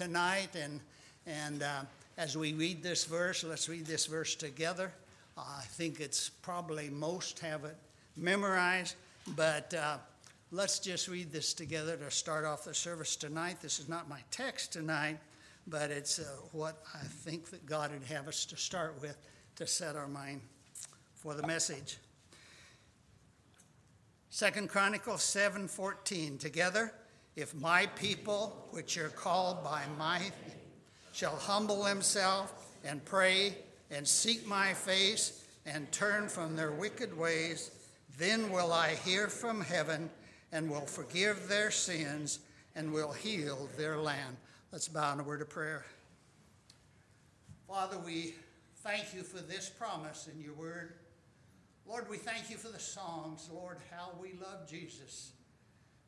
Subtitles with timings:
[0.00, 0.56] tonight.
[0.56, 0.80] And,
[1.26, 1.82] and uh,
[2.16, 4.90] as we read this verse, let's read this verse together.
[5.36, 7.76] Uh, I think it's probably most have it
[8.16, 8.94] memorized,
[9.36, 9.98] but uh,
[10.52, 13.58] let's just read this together to start off the service tonight.
[13.60, 15.18] This is not my text tonight,
[15.66, 19.18] but it's uh, what I think that God would have us to start with
[19.56, 20.40] to set our mind
[21.14, 21.98] for the message.
[24.30, 26.94] Second Chronicles 7:14 together
[27.40, 30.32] if my people which are called by my name,
[31.12, 32.52] shall humble themselves
[32.84, 33.56] and pray
[33.90, 37.70] and seek my face and turn from their wicked ways
[38.18, 40.10] then will I hear from heaven
[40.52, 42.40] and will forgive their sins
[42.76, 44.36] and will heal their land
[44.70, 45.84] let's bow in a word of prayer
[47.66, 48.34] Father we
[48.82, 50.94] thank you for this promise in your word
[51.90, 53.48] Lord, we thank you for the songs.
[53.52, 55.32] Lord, how we love Jesus.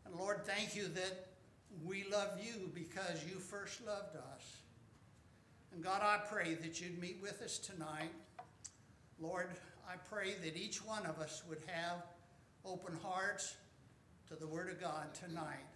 [0.05, 1.29] And Lord, thank you that
[1.85, 4.57] we love you because you first loved us.
[5.73, 8.11] And God, I pray that you'd meet with us tonight.
[9.21, 9.49] Lord,
[9.89, 12.03] I pray that each one of us would have
[12.65, 13.57] open hearts
[14.29, 15.67] to the Word of God tonight.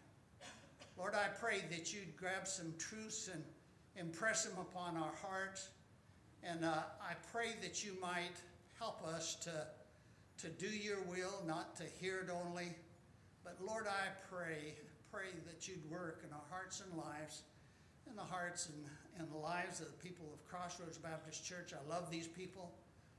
[0.98, 3.42] Lord, I pray that you'd grab some truths and
[3.96, 5.68] impress them upon our hearts.
[6.42, 8.36] And uh, I pray that you might
[8.78, 9.66] help us to
[10.38, 12.74] to do your will, not to hear it only.
[13.46, 14.74] But Lord, I pray,
[15.12, 17.42] pray that you'd work in our hearts and lives,
[18.10, 18.84] in the hearts and,
[19.20, 21.72] and the lives of the people of Crossroads Baptist Church.
[21.72, 22.72] I love these people.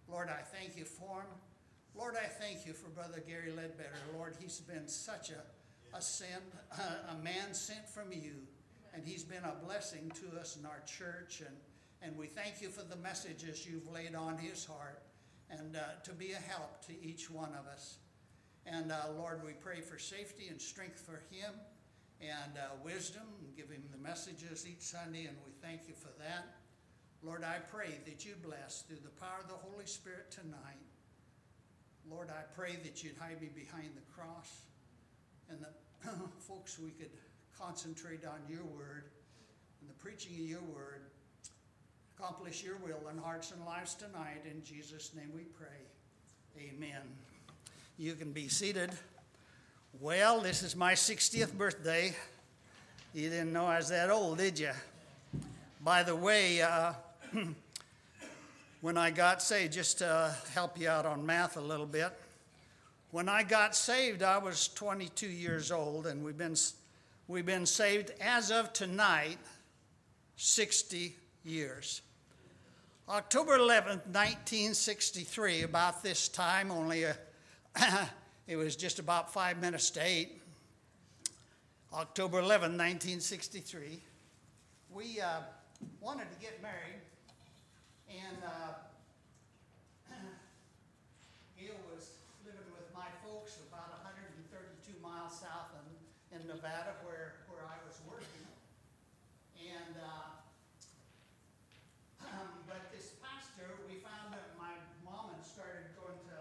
[0.05, 1.39] Lord, I thank you for them.
[1.95, 3.95] Lord, I thank you for Brother Gary Ledbetter.
[4.17, 6.43] Lord, he's been such a, a, sent,
[7.09, 8.33] a man sent from you,
[8.93, 11.39] and he's been a blessing to us in our church.
[11.39, 11.55] And,
[12.01, 15.03] and we thank you for the messages you've laid on his heart
[15.49, 17.99] and uh, to be a help to each one of us.
[18.69, 21.53] And uh, Lord, we pray for safety and strength for him
[22.19, 26.11] and uh, wisdom and give him the messages each Sunday, and we thank you for
[26.19, 26.55] that.
[27.23, 30.83] Lord, I pray that you bless through the power of the Holy Spirit tonight.
[32.09, 34.61] Lord, I pray that you'd hide me behind the cross
[35.49, 35.73] and that,
[36.39, 37.11] folks, we could
[37.57, 39.05] concentrate on your word
[39.81, 41.01] and the preaching of your word
[42.17, 44.43] accomplish your will in hearts and lives tonight.
[44.49, 45.85] In Jesus' name we pray.
[46.57, 47.01] Amen.
[47.99, 48.91] You can be seated.
[49.99, 52.15] Well, this is my 60th birthday.
[53.11, 54.69] You didn't know I was that old, did you?
[55.83, 56.93] By the way, uh,
[58.81, 62.13] when I got saved, just to help you out on math a little bit,
[63.09, 66.55] when I got saved, I was 22 years old, and we've been,
[67.27, 69.39] we've been saved as of tonight
[70.35, 72.03] 60 years.
[73.09, 77.17] October 11th, 1963, about this time, only a,
[78.47, 80.41] it was just about five minutes to eight.
[81.93, 84.03] October 11, 1963,
[84.91, 85.39] we uh,
[86.01, 86.99] wanted to get married,
[88.11, 88.75] and uh,
[91.57, 92.11] Gail was
[92.43, 95.87] living with my folks about 132 miles south in,
[96.35, 98.45] in Nevada, where, where I was working.
[99.63, 100.37] And uh,
[102.27, 104.75] um, but this pastor, we found that my
[105.07, 106.37] mom had started going to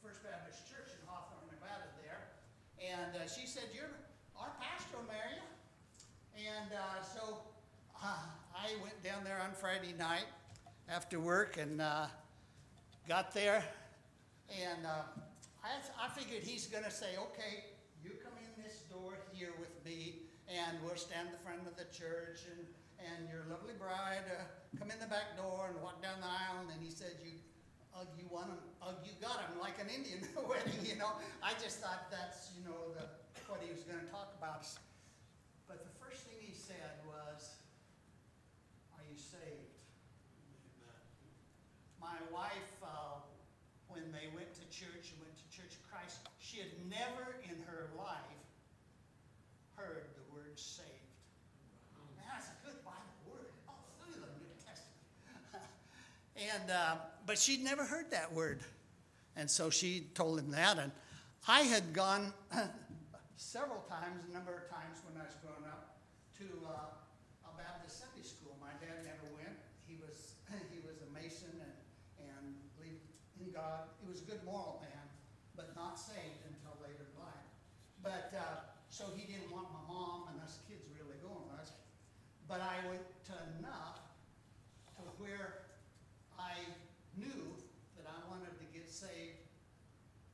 [0.00, 2.30] First Baptist Church in Hawthorne, Nevada there.
[2.78, 3.90] And uh, she said, You're
[4.38, 6.46] our pastor will marry you.
[6.46, 7.42] And uh, so
[8.02, 8.22] uh,
[8.54, 10.30] I went down there on Friday night
[10.98, 12.10] after work and uh,
[13.06, 13.62] got there.
[14.50, 15.06] And uh,
[15.62, 17.70] I, I figured he's going to say, Okay,
[18.02, 21.86] you come in this door here with me, and we'll stand in front of the
[21.94, 22.66] church and
[22.98, 24.42] and your lovely bride uh,
[24.74, 27.38] come in the back door and walk down the aisle, and he said, "You,
[27.94, 31.14] ugh, you want him, ugh, you got him," like an Indian wedding, you know.
[31.38, 33.06] I just thought that's, you know, the,
[33.46, 34.66] what he was going to talk about.
[35.70, 37.54] But the first thing he said was,
[38.98, 39.67] "Are you saved?"
[42.08, 43.20] My wife, uh,
[43.88, 47.60] when they went to church and went to Church of Christ, she had never in
[47.68, 48.40] her life
[49.76, 50.88] heard the word saved.
[52.16, 55.04] Now, that's a good Bible word all through the New Testament.
[56.36, 56.96] and, uh,
[57.26, 58.60] but she'd never heard that word.
[59.36, 60.78] And so she told him that.
[60.78, 60.90] And
[61.46, 62.32] I had gone
[63.36, 65.94] several times, a number of times when I was growing up,
[66.42, 68.58] to uh, a Baptist Sunday school.
[68.58, 69.54] My dad never went.
[69.86, 70.34] He was,
[70.70, 71.74] he was a Mason and,
[72.18, 73.02] and believed
[73.38, 73.90] in God.
[73.98, 75.06] He was a good moral man,
[75.58, 77.50] but not saved until later in life.
[78.02, 81.74] But uh, so he didn't want my mom and us kids really going with us.
[82.46, 83.98] But I went to enough
[84.96, 85.66] to where
[86.38, 86.54] I
[87.18, 87.50] knew
[87.98, 89.42] that I wanted to get saved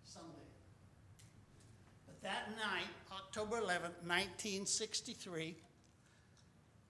[0.05, 0.53] someday.
[2.06, 5.56] But that night, October 11th, 1963,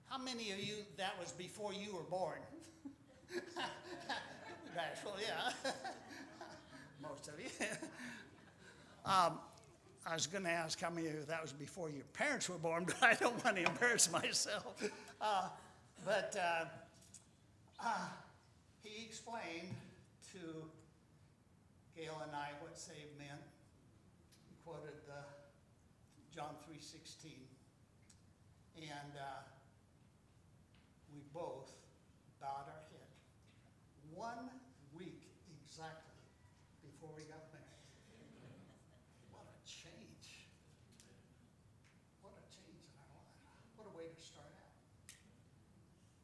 [0.09, 2.39] how many of you, that was before you were born?
[4.75, 5.71] Bashful, yeah.
[7.09, 7.47] Most of you.
[9.05, 9.39] um,
[10.05, 12.57] I was going to ask how many of you that was before your parents were
[12.57, 14.81] born, but I don't want to embarrass myself.
[15.19, 15.47] Uh,
[16.05, 16.65] but uh,
[17.83, 18.07] uh,
[18.83, 19.73] he explained
[20.33, 20.39] to
[21.95, 23.41] Gail and I what saved meant.
[24.49, 24.93] He quoted
[26.35, 27.31] John 3:16,
[28.81, 29.47] and uh,
[31.13, 31.71] we both
[32.41, 33.07] bowed our head.
[34.13, 34.49] One
[34.97, 35.23] week
[35.63, 36.04] exactly
[37.05, 37.85] before we got married.
[39.29, 40.49] What a change!
[42.21, 43.37] What a change in our life!
[43.77, 44.73] What a way to start out.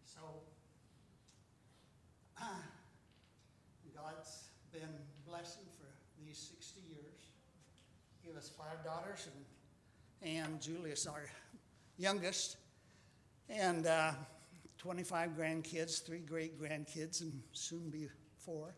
[0.05, 0.41] So.
[3.95, 4.89] God's been
[5.27, 5.85] blessing for
[6.25, 7.29] these 60 years.
[8.25, 9.27] Give us five daughters,
[10.23, 11.29] and, and Julius, our
[11.99, 12.57] youngest,
[13.49, 14.13] and uh,
[14.79, 18.07] 25 grandkids, three great grandkids, and soon be
[18.39, 18.73] four.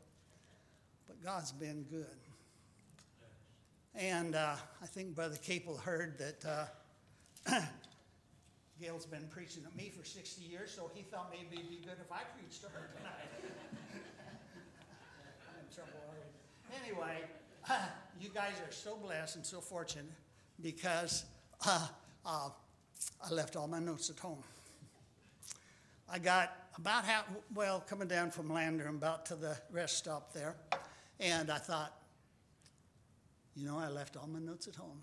[1.08, 2.06] But God's been good.
[3.96, 6.70] And uh, I think Brother Capel heard that
[7.50, 7.60] uh,
[8.82, 11.98] Gail's been preaching at me for 60 years, so he thought maybe it'd be good
[12.02, 13.30] if I preached to her tonight.
[15.48, 16.84] I'm in trouble already.
[16.84, 17.24] Anyway,
[17.70, 17.78] uh,
[18.22, 20.06] you guys are so blessed and so fortunate
[20.62, 21.26] because
[21.66, 21.88] uh,
[22.26, 22.50] uh,
[23.24, 24.44] I left all my notes at home.
[26.10, 30.34] I got about half, well, coming down from Lander, and about to the rest stop
[30.34, 30.56] there,
[31.20, 31.94] and I thought,
[33.56, 35.00] you know, I left all my notes at home.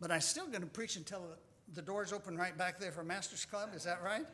[0.00, 1.24] But I'm still going to preach until
[1.74, 3.70] the, doors open right back there for Master's Club.
[3.74, 4.24] Is that right?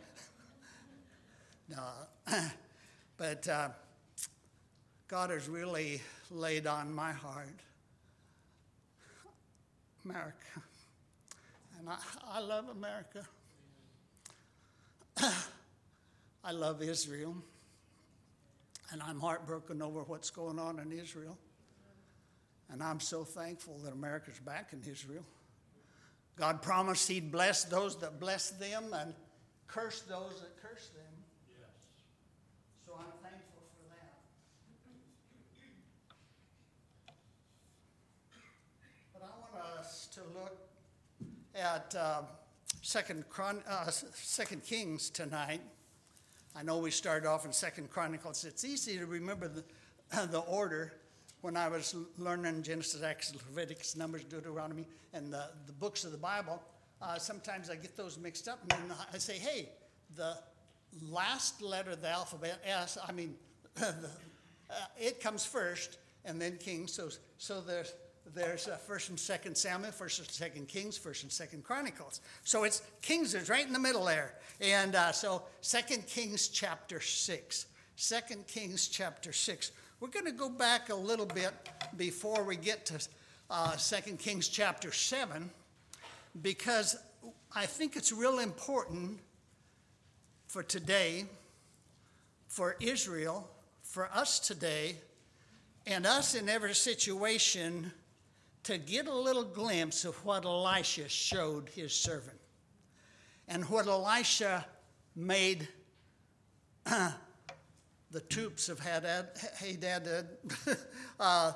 [1.68, 1.82] no.
[3.16, 3.68] but uh,
[5.08, 7.60] God has really laid on my heart
[10.04, 10.62] America.
[11.78, 11.96] And I,
[12.26, 13.24] I love America.
[16.44, 17.36] I love Israel.
[18.92, 21.38] And I'm heartbroken over what's going on in Israel.
[22.70, 25.24] And I'm so thankful that America's back in Israel.
[26.36, 29.14] God promised He'd bless those that bless them and
[29.66, 31.12] curse those that curse them.
[31.48, 31.68] Yes.
[32.84, 34.14] So I'm thankful for that.
[39.12, 40.58] But I want us to look
[41.54, 42.22] at uh,
[42.82, 45.62] Second, Chron- uh, Second Kings tonight.
[46.56, 48.44] I know we started off in Second Chronicles.
[48.44, 49.64] It's easy to remember the,
[50.26, 50.92] the order
[51.40, 56.18] when I was learning Genesis, Exodus, Leviticus, Numbers, Deuteronomy, and the, the books of the
[56.18, 56.62] Bible,
[57.02, 59.68] uh, sometimes I get those mixed up, and then I say, hey,
[60.16, 60.38] the
[61.10, 63.34] last letter of the alphabet, S, I mean,
[63.74, 63.88] the,
[64.70, 66.86] uh, it comes first, and then King.
[66.86, 67.92] So, so there's
[68.34, 72.20] there's uh, First and Second Samuel, First and Second Kings, First and Second Chronicles.
[72.44, 77.00] So it's Kings is right in the middle there, and uh, so Second Kings chapter
[77.00, 77.66] six.
[77.96, 79.72] Second Kings chapter six.
[80.00, 81.52] We're going to go back a little bit
[81.96, 83.08] before we get to
[83.50, 85.50] uh, 2 Kings chapter 7
[86.42, 86.96] because
[87.54, 89.18] I think it's real important
[90.46, 91.26] for today,
[92.48, 93.48] for Israel,
[93.82, 94.96] for us today,
[95.86, 97.92] and us in every situation
[98.64, 102.38] to get a little glimpse of what Elisha showed his servant
[103.46, 104.64] and what Elisha
[105.14, 105.68] made
[106.84, 110.08] the troops of Hadad, Hadad
[111.20, 111.52] uh,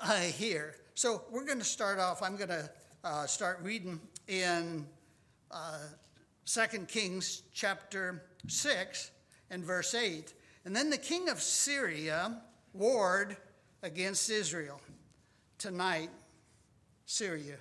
[0.00, 0.76] uh, here.
[0.94, 2.22] So we're going to start off.
[2.22, 2.70] I'm going to
[3.02, 4.86] uh, start reading in
[5.50, 5.78] uh,
[6.46, 9.10] 2 Kings chapter 6
[9.50, 10.32] and verse 8.
[10.64, 12.40] And then the king of Syria
[12.72, 13.36] warred
[13.82, 14.80] against Israel.
[15.58, 16.10] Tonight,
[17.06, 17.56] Syria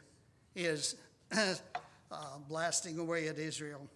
[0.56, 0.96] is
[1.32, 1.56] uh,
[2.48, 3.88] blasting away at Israel.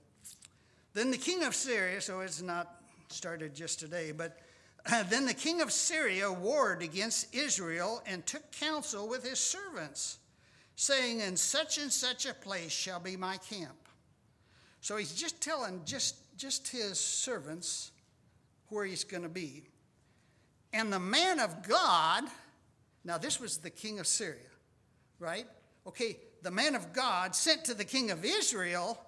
[0.94, 4.12] Then the king of Syria, so it's not started just today.
[4.12, 4.38] But
[5.10, 10.20] then the king of Syria warred against Israel and took counsel with his servants,
[10.76, 13.78] saying, In such and such a place shall be my camp.
[14.82, 17.92] So he's just telling just, just his servants
[18.70, 19.64] where he's going to be.
[20.74, 22.26] And the man of God,
[23.04, 24.40] now this was the king of Syria,
[25.20, 25.46] right?
[25.86, 29.00] Okay, the man of God sent to the king of Israel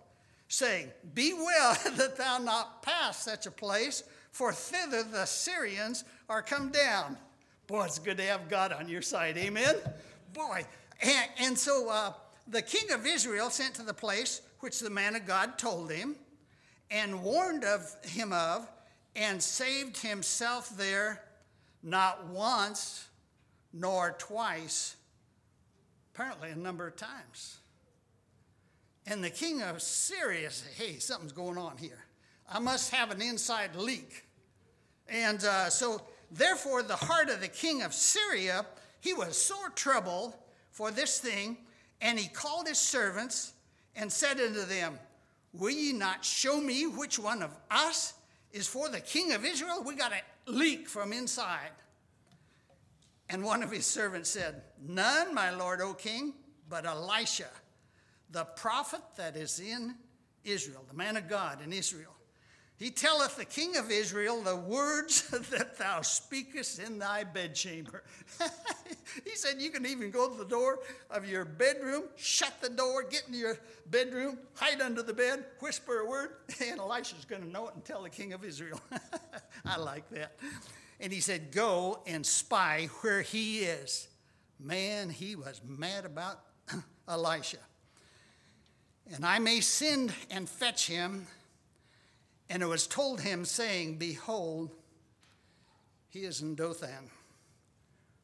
[0.48, 6.42] saying, Be well that thou not pass such a place, for thither the Syrians are
[6.42, 7.18] come down.
[7.68, 9.38] Boy, it's good to have God on your side.
[9.38, 9.76] Amen?
[10.34, 10.66] Boy.
[11.02, 12.14] And, and so uh,
[12.48, 16.16] the king of Israel sent to the place which the man of God told him
[16.92, 18.68] and warned of him of
[19.16, 21.22] and saved himself there
[21.84, 23.08] not once
[23.72, 24.96] nor twice,
[26.20, 27.60] apparently a number of times.
[29.08, 32.04] And the king of Syria said, Hey, something's going on here.
[32.52, 34.26] I must have an inside leak.
[35.08, 38.66] And uh, so, therefore, the heart of the king of Syria,
[39.00, 40.36] he was sore troubled
[40.72, 41.58] for this thing,
[42.02, 43.54] and he called his servants
[43.96, 45.00] and said unto them,
[45.54, 48.14] Will ye not show me which one of us
[48.52, 49.84] is for the king of Israel?
[49.86, 51.72] We got a leak from inside.
[53.30, 56.34] And one of his servants said, None, my lord, O king,
[56.68, 57.50] but Elisha,
[58.32, 59.96] the prophet that is in
[60.44, 62.14] Israel, the man of God in Israel.
[62.78, 68.04] He telleth the king of Israel the words that thou speakest in thy bedchamber.
[69.26, 70.80] he said, You can even go to the door
[71.12, 76.00] of your bedroom, shut the door, get into your bedroom, hide under the bed, whisper
[76.00, 76.30] a word,
[76.66, 78.80] and Elisha's going to know it and tell the king of Israel.
[79.66, 80.32] I like that.
[81.00, 84.08] And he said, Go and spy where he is.
[84.60, 86.42] Man, he was mad about
[87.08, 87.58] Elisha.
[89.14, 91.26] And I may send and fetch him
[92.50, 94.72] and it was told him, saying, Behold,
[96.10, 97.10] he is in Dothan.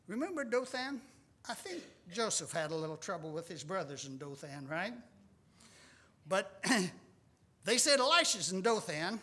[0.07, 0.99] Remember Dothan?
[1.47, 4.93] I think Joseph had a little trouble with his brothers in Dothan, right?
[6.27, 6.63] But
[7.65, 9.19] they said, Elisha's in Dothan.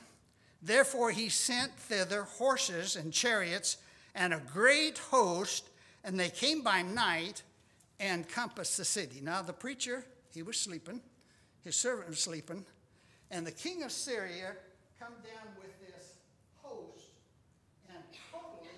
[0.63, 3.79] Therefore, he sent thither horses and chariots
[4.15, 5.69] and a great host,
[6.05, 7.43] and they came by night
[7.99, 9.21] and compassed the city.
[9.21, 11.01] Now, the preacher, he was sleeping,
[11.65, 12.65] his servant was sleeping,
[13.31, 14.53] and the king of Syria
[15.01, 16.15] come down with this
[16.63, 17.11] host
[17.89, 17.99] and
[18.31, 18.69] totally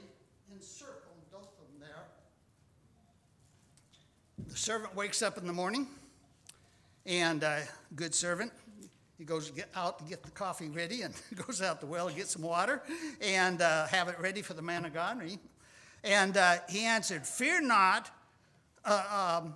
[0.55, 2.05] encircled both of them there.
[4.49, 5.87] The servant wakes up in the morning,
[7.05, 7.61] and uh,
[7.95, 8.53] good servant,
[9.19, 11.15] he goes get out to get the coffee ready and
[11.47, 12.83] goes out the well to get some water
[13.21, 15.23] and uh, have it ready for the man of God.
[16.03, 18.11] And uh, he answered, Fear not.
[18.85, 19.55] Uh, um,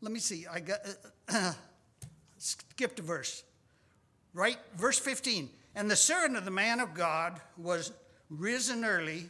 [0.00, 0.80] let me see, I got
[1.28, 1.52] uh,
[2.38, 3.42] skipped a verse.
[4.32, 4.58] Right?
[4.76, 5.50] Verse 15.
[5.74, 7.92] And the servant of the man of God was
[8.30, 9.28] risen early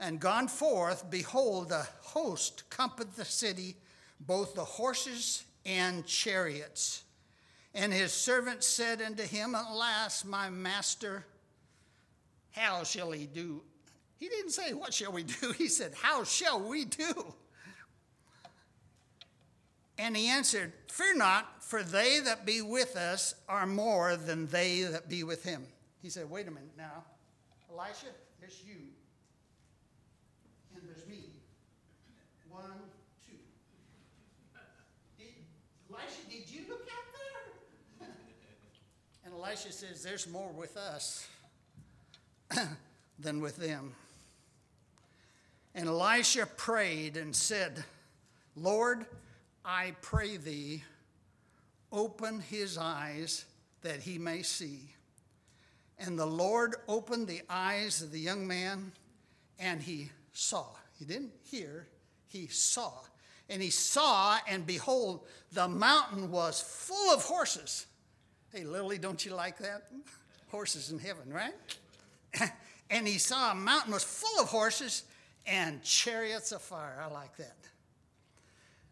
[0.00, 1.10] and gone forth.
[1.10, 3.76] Behold, the host compassed the city,
[4.20, 7.04] both the horses and chariots.
[7.74, 11.24] And his servant said unto him, Alas, my master,
[12.52, 13.62] how shall he do?
[14.18, 15.52] He didn't say, What shall we do?
[15.58, 17.34] He said, How shall we do?
[19.98, 24.82] And he answered, Fear not, for they that be with us are more than they
[24.82, 25.64] that be with him.
[26.02, 27.04] He said, Wait a minute now.
[27.70, 28.06] Elisha,
[28.40, 28.76] there's you.
[30.74, 31.24] And there's me.
[32.50, 32.62] One,
[33.26, 33.36] two.
[35.18, 35.28] Did,
[35.90, 37.28] Elisha, did you look out there?
[39.38, 41.28] Elisha says, There's more with us
[43.18, 43.94] than with them.
[45.74, 47.84] And Elisha prayed and said,
[48.56, 49.06] Lord,
[49.64, 50.82] I pray thee,
[51.92, 53.44] open his eyes
[53.82, 54.80] that he may see.
[55.98, 58.92] And the Lord opened the eyes of the young man,
[59.58, 60.66] and he saw.
[60.98, 61.86] He didn't hear,
[62.26, 62.92] he saw.
[63.48, 67.86] And he saw, and behold, the mountain was full of horses.
[68.52, 69.88] Hey, Lily, don't you like that?
[70.50, 71.54] Horses in heaven, right?
[72.90, 75.02] and he saw a mountain was full of horses
[75.46, 76.98] and chariots of fire.
[77.02, 77.56] I like that.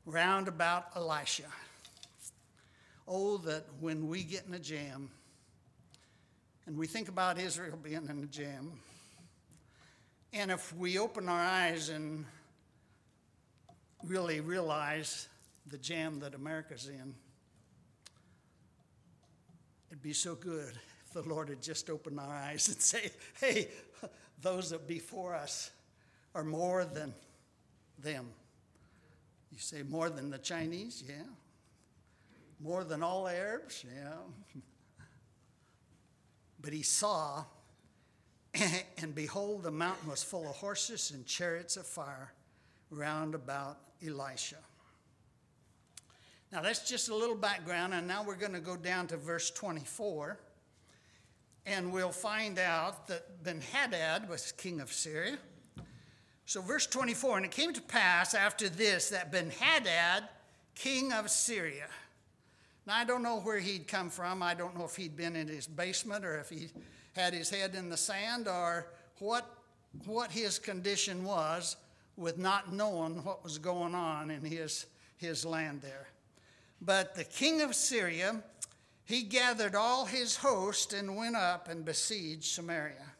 [0.04, 1.44] Round about Elisha.
[3.08, 5.10] Oh, that when we get in a jam,
[6.66, 8.72] and we think about Israel being in a jam.
[10.32, 12.26] And if we open our eyes and
[14.04, 15.28] really realize
[15.66, 17.14] the jam that America's in,
[19.90, 20.72] it'd be so good
[21.06, 23.68] if the Lord had just opened our eyes and say, hey,
[24.42, 25.70] those that before us
[26.34, 27.14] are more than
[27.98, 28.26] them.
[29.50, 31.02] You say more than the Chinese?
[31.06, 31.14] Yeah.
[32.60, 33.84] More than all Arabs?
[33.84, 34.60] Yeah.
[36.60, 37.44] But he saw,
[38.98, 42.32] and behold, the mountain was full of horses and chariots of fire
[42.90, 44.56] round about Elisha.
[46.52, 49.50] Now, that's just a little background, and now we're going to go down to verse
[49.50, 50.38] 24,
[51.66, 55.38] and we'll find out that Ben Hadad was king of Syria.
[56.44, 60.28] So, verse 24, and it came to pass after this that Ben Hadad,
[60.74, 61.88] king of Syria,
[62.86, 64.42] now, I don't know where he'd come from.
[64.42, 66.68] I don't know if he'd been in his basement or if he
[67.16, 68.86] had his head in the sand or
[69.18, 69.44] what,
[70.04, 71.76] what his condition was
[72.16, 74.86] with not knowing what was going on in his,
[75.16, 76.06] his land there.
[76.80, 78.42] But the king of Syria,
[79.04, 83.12] he gathered all his host and went up and besieged Samaria.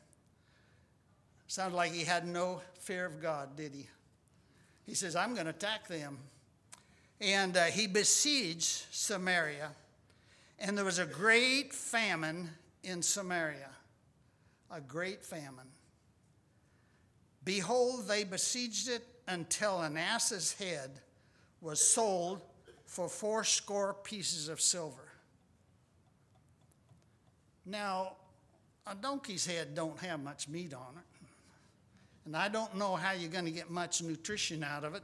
[1.46, 3.88] Sounds like he had no fear of God, did he?
[4.84, 6.18] He says, I'm going to attack them
[7.20, 9.70] and uh, he besieged Samaria.
[10.58, 12.50] And there was a great famine
[12.82, 13.70] in Samaria,
[14.70, 15.68] a great famine.
[17.44, 20.90] Behold, they besieged it until an ass's head
[21.60, 22.40] was sold
[22.87, 25.12] for fourscore pieces of silver.
[27.64, 28.12] Now,
[28.87, 31.26] a donkey's head don't have much meat on it.
[32.25, 35.02] And I don't know how you're going to get much nutrition out of it,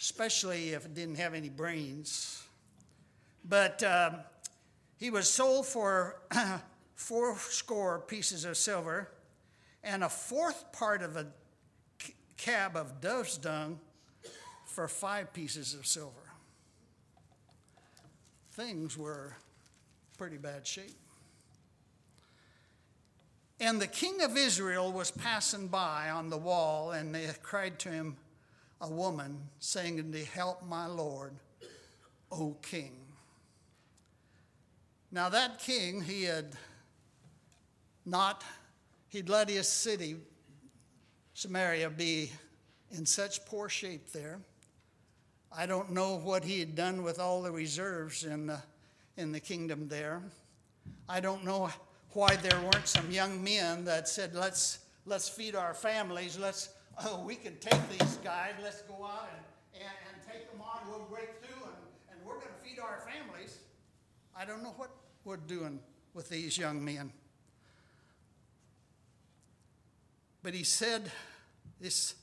[0.00, 2.42] especially if it didn't have any brains.
[3.44, 4.10] But uh,
[4.96, 6.20] he was sold for
[6.94, 9.08] four score pieces of silver
[9.82, 11.26] and a fourth part of a
[12.36, 13.78] cab of dove's dung
[14.64, 16.21] for five pieces of silver.
[18.52, 19.34] Things were
[20.18, 20.94] pretty bad shape.
[23.58, 27.88] And the king of Israel was passing by on the wall, and they cried to
[27.88, 28.16] him,
[28.80, 31.32] a woman, saying to Help my Lord,
[32.30, 32.92] O king.
[35.10, 36.54] Now, that king, he had
[38.04, 38.44] not,
[39.08, 40.16] he'd let his city,
[41.32, 42.32] Samaria, be
[42.90, 44.40] in such poor shape there.
[45.56, 48.62] I don't know what he had done with all the reserves in the,
[49.16, 50.22] in the kingdom there.
[51.08, 51.70] I don't know
[52.12, 56.70] why there weren't some young men that said, let's, let's feed our families, let's,
[57.04, 60.80] oh, we can take these guys, let's go out and, and, and take them on,
[60.88, 61.74] we'll break through and,
[62.10, 63.58] and we're going to feed our families.
[64.36, 64.90] I don't know what
[65.24, 65.80] we're doing
[66.14, 67.12] with these young men.
[70.42, 71.10] But he said,
[71.80, 72.14] this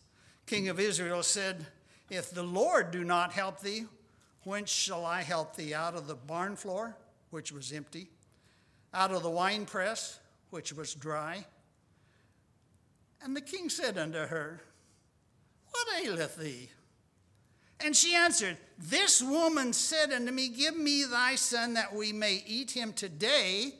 [0.45, 1.65] king of Israel said,
[2.09, 3.85] If the Lord do not help thee,
[4.43, 5.73] whence shall I help thee?
[5.73, 6.95] Out of the barn floor,
[7.29, 8.09] which was empty,
[8.93, 11.45] out of the winepress, which was dry.
[13.21, 14.61] And the king said unto her,
[15.71, 16.69] What aileth thee?
[17.79, 22.43] And she answered, This woman said unto me, Give me thy son that we may
[22.45, 23.73] eat him today,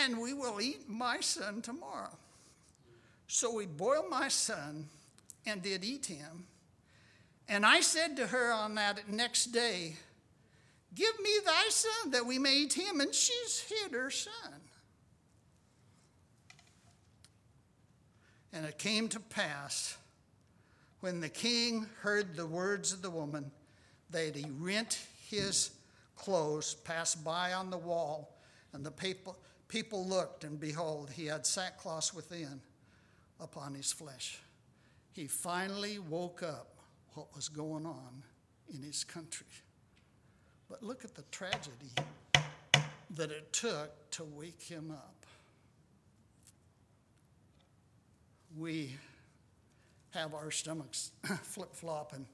[0.00, 2.16] and we will eat my son tomorrow.
[3.26, 4.88] So we boiled my son
[5.44, 6.46] and did eat him.
[7.48, 9.96] And I said to her on that next day,
[10.94, 13.00] Give me thy son that we may eat him.
[13.00, 14.60] And she's hid her son.
[18.52, 19.96] And it came to pass
[21.00, 23.50] when the king heard the words of the woman
[24.10, 25.70] that he rent his
[26.16, 28.36] clothes, passed by on the wall,
[28.74, 29.36] and the people,
[29.68, 32.60] people looked, and behold, he had sackcloth within
[33.40, 34.38] upon his flesh.
[35.12, 36.71] He finally woke up
[37.14, 38.22] what was going on
[38.74, 39.46] in his country.
[40.68, 41.90] But look at the tragedy
[43.10, 45.26] that it took to wake him up.
[48.56, 48.96] We
[50.10, 51.10] have our stomachs
[51.42, 52.26] flip flopping,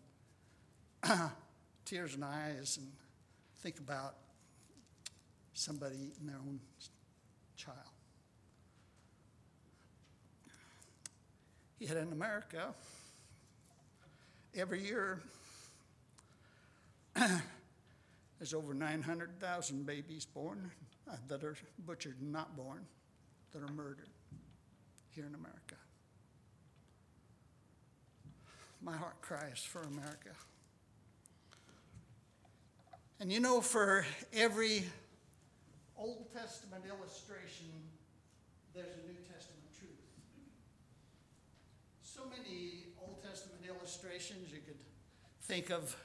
[1.84, 2.88] tears in eyes, and
[3.58, 4.14] think about
[5.52, 6.60] somebody eating their own
[7.56, 7.76] child.
[11.78, 12.74] Yet in America,
[14.58, 15.20] every year,
[18.38, 20.70] There's over 900,000 babies born
[21.10, 22.86] uh, that are butchered and not born,
[23.52, 24.08] that are murdered
[25.10, 25.74] here in America.
[28.80, 30.30] My heart cries for America.
[33.18, 34.84] And you know, for every
[35.96, 37.66] Old Testament illustration,
[38.72, 39.90] there's a New Testament truth.
[42.02, 42.84] So many
[43.68, 44.78] illustrations, you could
[45.42, 45.96] think of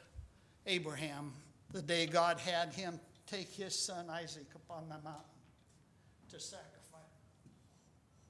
[0.65, 1.33] Abraham
[1.71, 5.41] the day God had him take his son Isaac upon the mountain
[6.29, 6.69] to sacrifice.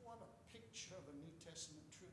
[0.04, 2.12] What a picture of a New Testament truth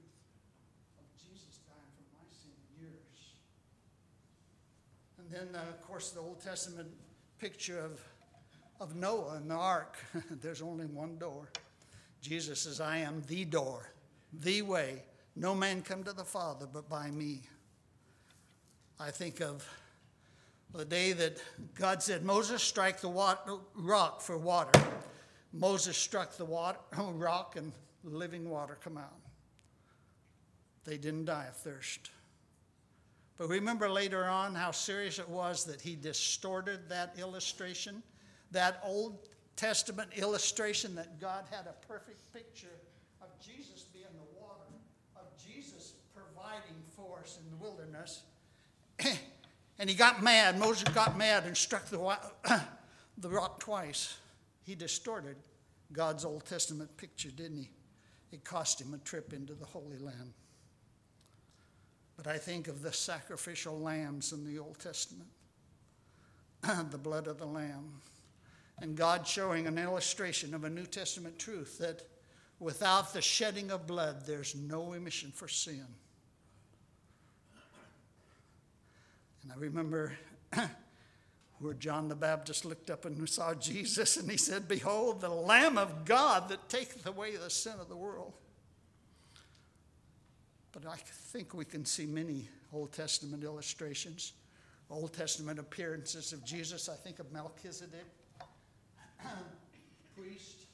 [0.98, 3.34] of Jesus dying for my sin and yours.
[5.18, 6.88] And then, uh, of course, the Old Testament
[7.38, 8.00] picture of,
[8.80, 9.98] of Noah and the ark.
[10.30, 11.48] There's only one door.
[12.20, 13.92] Jesus says, I am the door,
[14.32, 15.02] the way.
[15.36, 17.42] No man come to the Father but by me.
[18.98, 19.66] I think of
[20.74, 21.42] the day that
[21.74, 24.78] God said, Moses, strike the water, rock for water.
[25.52, 27.72] Moses struck the water, rock and
[28.04, 29.18] living water come out.
[30.84, 32.10] They didn't die of thirst.
[33.36, 38.02] But remember later on how serious it was that he distorted that illustration,
[38.50, 42.78] that Old Testament illustration that God had a perfect picture
[43.22, 44.70] of Jesus being the water,
[45.16, 45.94] of Jesus
[46.50, 48.22] providing for us in the wilderness.
[49.78, 50.58] And he got mad.
[50.58, 52.18] Moses got mad and struck the,
[53.16, 54.18] the rock twice.
[54.62, 55.36] He distorted
[55.90, 57.70] God's Old Testament picture, didn't he?
[58.30, 60.34] It cost him a trip into the Holy Land.
[62.18, 65.30] But I think of the sacrificial lambs in the Old Testament,
[66.90, 68.02] the blood of the lamb.
[68.82, 72.02] and God showing an illustration of a New Testament truth that
[72.58, 75.86] without the shedding of blood, there's no remission for sin.
[79.50, 80.12] And I remember
[81.58, 85.76] where John the Baptist looked up and saw Jesus and he said, Behold, the Lamb
[85.76, 88.34] of God that taketh away the sin of the world.
[90.72, 94.34] But I think we can see many Old Testament illustrations,
[94.88, 96.88] Old Testament appearances of Jesus.
[96.88, 98.06] I think of Melchizedek,
[100.16, 100.66] priest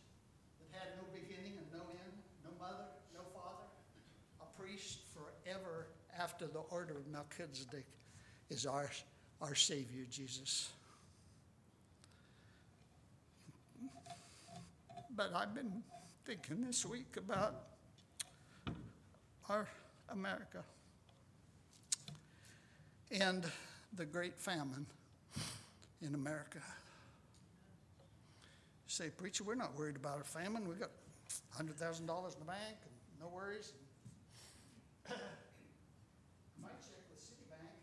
[0.61, 2.13] that had no beginning and no end,
[2.45, 2.85] no mother,
[3.15, 3.65] no father,
[4.43, 5.87] a priest forever
[6.19, 7.87] after the order of Melchizedek
[8.51, 8.91] is our,
[9.41, 10.71] our Savior, Jesus.
[15.15, 15.83] But I've been
[16.25, 17.55] thinking this week about
[19.49, 19.69] our
[20.11, 20.63] America
[23.11, 23.45] and
[23.95, 24.85] the great famine
[26.03, 26.59] in America.
[28.87, 30.69] You say, Preacher, we're not worried about a famine.
[30.69, 30.91] We've got
[31.57, 32.07] $100,000 in the
[32.45, 33.73] bank and no worries.
[35.09, 37.79] might check with Citibank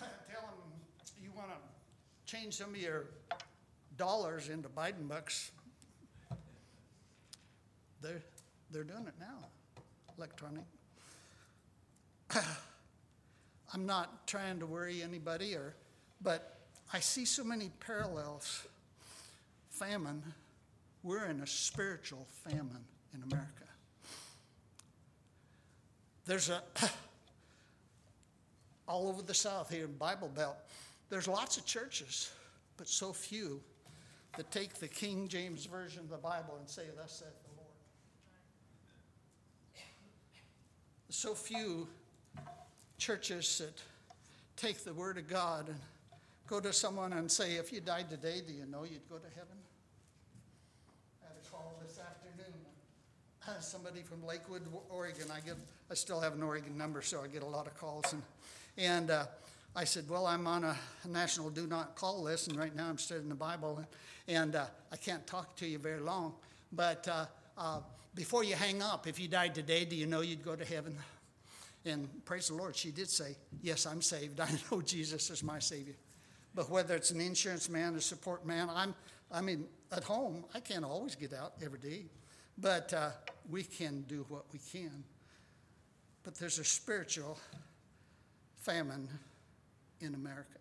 [0.00, 0.70] and tell them
[1.20, 1.56] you want to
[2.28, 3.06] change some of your
[3.96, 5.50] dollars into Biden bucks.
[8.02, 8.22] They're,
[8.70, 9.46] they're doing it now
[10.18, 10.64] electronic.
[13.72, 15.74] I'm not trying to worry anybody, or,
[16.20, 16.58] but
[16.92, 18.66] I see so many parallels.
[19.70, 20.22] Famine,
[21.02, 23.64] we're in a spiritual famine in America.
[26.26, 26.62] There's a,
[28.88, 30.56] all over the South here in Bible Belt,
[31.10, 32.30] there's lots of churches,
[32.76, 33.60] but so few
[34.36, 37.68] that take the King James Version of the Bible and say, Thus saith the Lord.
[41.08, 41.88] so few
[42.98, 43.80] churches that
[44.56, 45.78] take the Word of God and
[46.46, 49.28] go to someone and say, If you died today, do you know you'd go to
[49.34, 49.56] heaven?
[51.22, 52.54] I had a call this afternoon.
[53.60, 55.28] Somebody from Lakewood, Oregon.
[55.34, 55.56] I get,
[55.90, 58.12] I still have an Oregon number, so I get a lot of calls.
[58.12, 58.22] And,
[58.76, 59.24] and uh,
[59.74, 60.76] I said, Well, I'm on a
[61.06, 63.84] national do not call list, and right now I'm studying the Bible,
[64.26, 66.34] and, uh, I can't talk to you very long.
[66.72, 67.26] But uh,
[67.56, 67.80] uh
[68.14, 70.98] before you hang up, if you died today, do you know you'd go to heaven?
[71.84, 74.40] And praise the Lord, she did say, Yes, I'm saved.
[74.40, 75.94] I know Jesus is my Savior.
[76.54, 78.94] But whether it's an insurance man, a support man, I'm,
[79.30, 82.06] I mean, at home, I can't always get out every day.
[82.56, 83.10] But uh,
[83.48, 85.04] we can do what we can.
[86.24, 87.38] But there's a spiritual
[88.56, 89.08] famine
[90.00, 90.58] in America.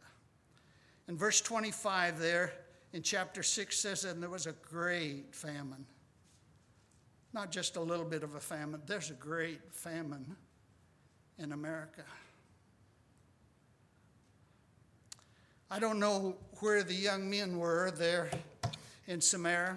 [1.08, 2.54] In verse 25, there
[2.94, 5.86] in chapter 6 says, And there was a great famine
[7.38, 10.36] not just a little bit of a famine, there's a great famine
[11.38, 12.04] in America.
[15.70, 18.32] I don't know where the young men were there
[19.06, 19.76] in Samaria,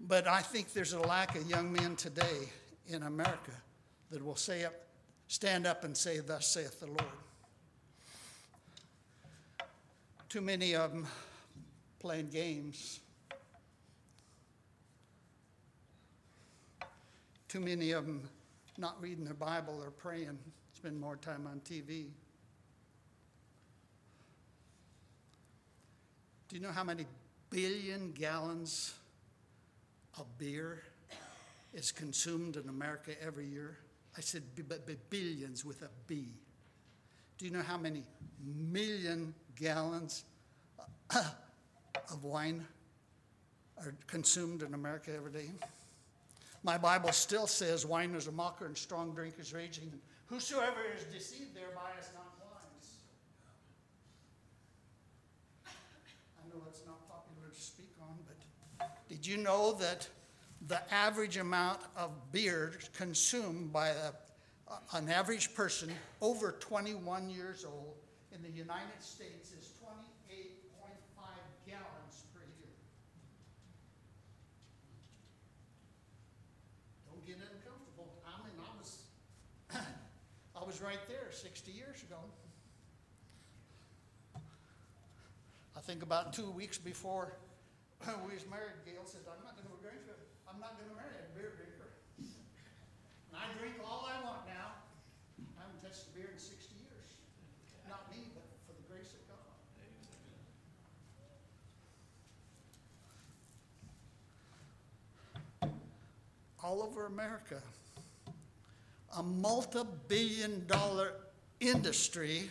[0.00, 2.50] but I think there's a lack of young men today
[2.88, 3.52] in America
[4.10, 4.74] that will say up,
[5.28, 7.04] stand up and say, Thus saith the Lord.
[10.28, 11.06] Too many of them
[11.98, 13.00] playing games
[17.56, 18.28] Too many of them
[18.76, 20.38] not reading their Bible or praying,
[20.74, 22.08] spend more time on TV.
[26.48, 27.06] Do you know how many
[27.48, 28.94] billion gallons
[30.18, 30.82] of beer
[31.72, 33.78] is consumed in America every year?
[34.18, 34.42] I said
[35.08, 36.28] billions with a B.
[37.38, 38.02] Do you know how many
[38.44, 40.24] million gallons
[41.10, 41.22] uh,
[42.12, 42.64] of wine
[43.78, 45.50] are consumed in America every day?
[46.62, 49.92] My Bible still says, Wine is a mocker and strong drink is raging.
[50.26, 52.90] Whosoever is deceived thereby is not wise.
[55.64, 60.08] I know it's not popular to speak on, but did you know that
[60.66, 64.10] the average amount of beer consumed by a,
[64.94, 65.90] an average person
[66.20, 67.94] over 21 years old
[68.36, 69.72] in the United States is
[70.28, 71.24] 28.5
[71.64, 72.76] gallons per year?
[77.08, 78.12] Don't get uncomfortable.
[78.28, 79.00] I mean, I was,
[80.60, 82.20] I was right there 60 years ago.
[85.76, 87.32] I think about two weeks before
[88.28, 90.20] we was married, Gail said, I'm not going to drink it.
[90.44, 91.88] I'm not going to marry a beer drinker.
[92.20, 94.76] And I drink all I want now.
[95.56, 96.52] I haven't touched a beer in 60
[96.84, 97.16] years.
[97.88, 99.46] Not me, but for the grace of God.
[106.66, 107.62] All over America.
[109.18, 111.12] A multi billion dollar
[111.60, 112.50] industry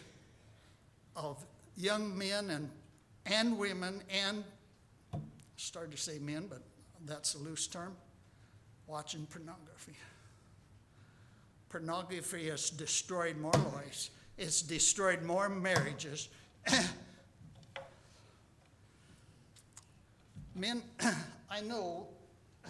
[1.17, 2.69] of young men and
[3.25, 4.43] and women and
[5.57, 6.61] started to say men, but
[7.05, 7.93] that's a loose term,
[8.87, 9.95] watching pornography.
[11.69, 14.11] Pornography has destroyed more lives.
[14.37, 16.29] It's destroyed more marriages.
[20.55, 20.81] Men,
[21.49, 22.07] I know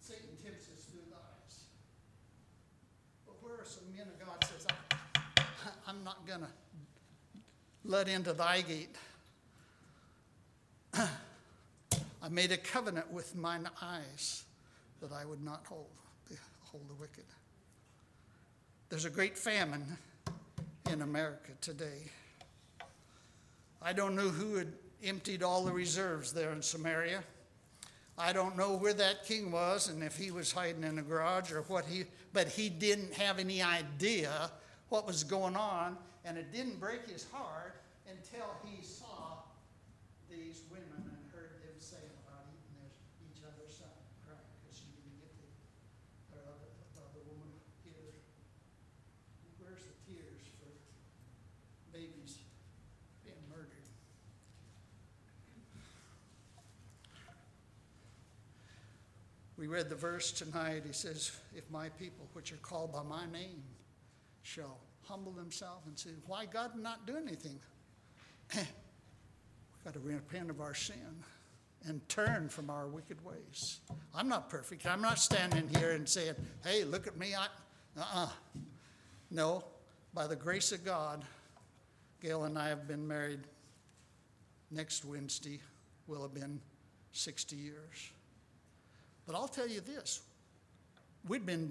[0.00, 1.70] Satan tempts us through lies.
[3.26, 4.74] But where are some men of God says, I,
[5.90, 6.46] I'm not going to
[7.84, 8.94] let into thy gate.
[10.94, 14.44] I made a covenant with mine eyes
[15.00, 15.88] that I would not hold,
[16.60, 17.24] hold the wicked.
[18.88, 19.84] There's a great famine
[20.88, 22.08] in America today.
[23.82, 24.72] I don't know who had
[25.02, 27.24] emptied all the reserves there in Samaria.
[28.16, 31.50] I don't know where that king was and if he was hiding in a garage
[31.50, 34.52] or what he, but he didn't have any idea
[34.90, 39.38] what was going on, and it didn't break his heart until he saw
[40.28, 42.90] these women and heard them saying about eating their,
[43.22, 43.94] each other's son,
[44.26, 45.46] crying because she didn't get the,
[46.34, 47.54] the other, the other woman
[47.86, 48.18] here.
[49.62, 50.74] Where's the tears for
[51.94, 52.42] babies
[53.22, 53.86] being murdered?
[59.56, 60.82] We read the verse tonight.
[60.84, 63.62] He says, If my people, which are called by my name,
[64.42, 67.58] shall humble themselves and say, Why God not do anything?
[68.54, 68.66] We've
[69.84, 71.24] got to repent of our sin
[71.86, 73.80] and turn from our wicked ways.
[74.14, 74.86] I'm not perfect.
[74.86, 77.34] I'm not standing here and saying, Hey, look at me.
[77.34, 77.46] I,
[77.98, 78.28] uh-uh.
[79.30, 79.64] No,
[80.12, 81.24] by the grace of God,
[82.20, 83.40] Gail and I have been married.
[84.70, 85.60] Next Wednesday
[86.06, 86.60] will have been
[87.12, 88.10] 60 years.
[89.26, 90.20] But I'll tell you this
[91.28, 91.70] we'd been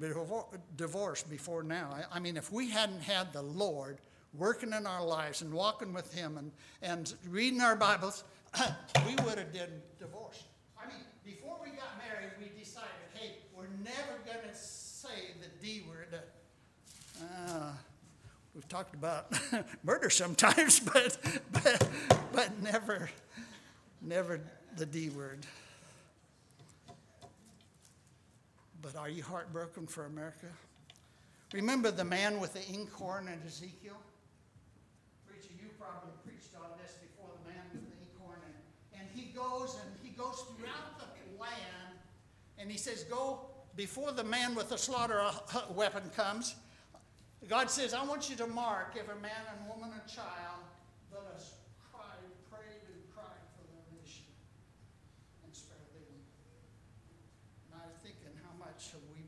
[0.77, 1.95] divorced before now.
[2.11, 3.99] I mean, if we hadn't had the Lord
[4.33, 8.23] working in our lives and walking with Him and, and reading our Bibles,
[9.05, 10.45] we would have been divorced.
[10.81, 15.65] I mean, before we got married, we decided, hey, we're never going to say the
[15.65, 16.19] D word.
[17.21, 17.71] Uh,
[18.53, 19.37] we've talked about
[19.83, 21.17] murder sometimes, but,
[21.51, 21.89] but,
[22.31, 23.09] but never,
[24.01, 24.41] never
[24.77, 25.45] the D word.
[28.81, 30.47] But are you heartbroken for America?
[31.53, 33.97] Remember the man with the inkhorn in Ezekiel?
[35.27, 38.39] Preacher, you probably preached on this before the man with the inkhorn.
[38.45, 41.05] And, and he goes and he goes throughout the
[41.41, 41.97] land
[42.59, 43.39] and he says, Go
[43.75, 45.33] before the man with the slaughter uh,
[45.73, 46.55] weapon comes.
[47.47, 50.61] God says, I want you to mark every man and woman and child
[51.11, 51.55] that has
[51.89, 52.19] cried,
[52.51, 54.27] prayed, and cried for their nation
[55.45, 56.19] and spare them.
[57.71, 59.23] And I was thinking, how much have we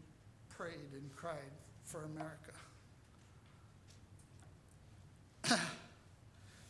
[0.49, 1.35] prayed and cried
[1.83, 2.51] for America?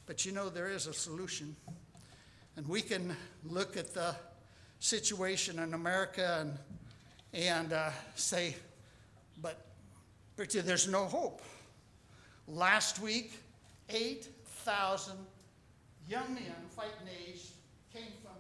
[0.05, 1.55] but you know, there is a solution.
[2.57, 4.13] And we can look at the
[4.79, 8.55] situation in America and, and uh, say,
[9.41, 9.67] but
[10.35, 11.41] there's no hope.
[12.47, 13.31] Last week,
[13.89, 15.15] 8,000
[16.09, 16.43] young men
[16.75, 17.51] fighting age
[17.93, 18.35] came from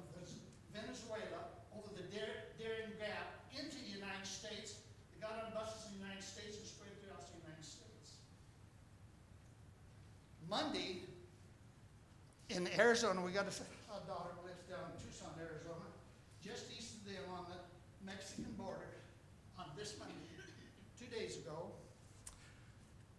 [0.73, 4.75] Venezuela over the Darien Gap into the United States.
[5.11, 8.17] They got on buses in the United States and spread throughout the United States.
[10.51, 10.97] Monday,
[12.49, 15.85] in Arizona, we got a, a daughter who lives down in Tucson, Arizona,
[16.43, 17.55] just east of them on the
[18.05, 18.99] Mexican border
[19.57, 20.13] on this Monday,
[20.99, 21.67] two days ago.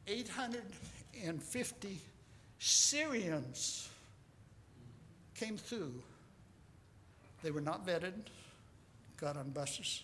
[0.06, 1.98] 850
[2.58, 3.88] Syrians
[5.34, 6.02] came through.
[7.42, 8.12] They were not vetted,
[9.18, 10.02] got on buses,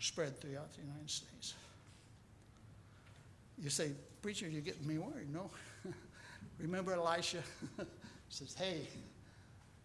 [0.00, 1.54] spread throughout the United States.
[3.62, 3.92] You say,
[4.22, 5.32] Preacher, you're getting me worried.
[5.32, 5.50] No.
[6.58, 7.42] Remember Elisha
[8.28, 8.88] says, Hey,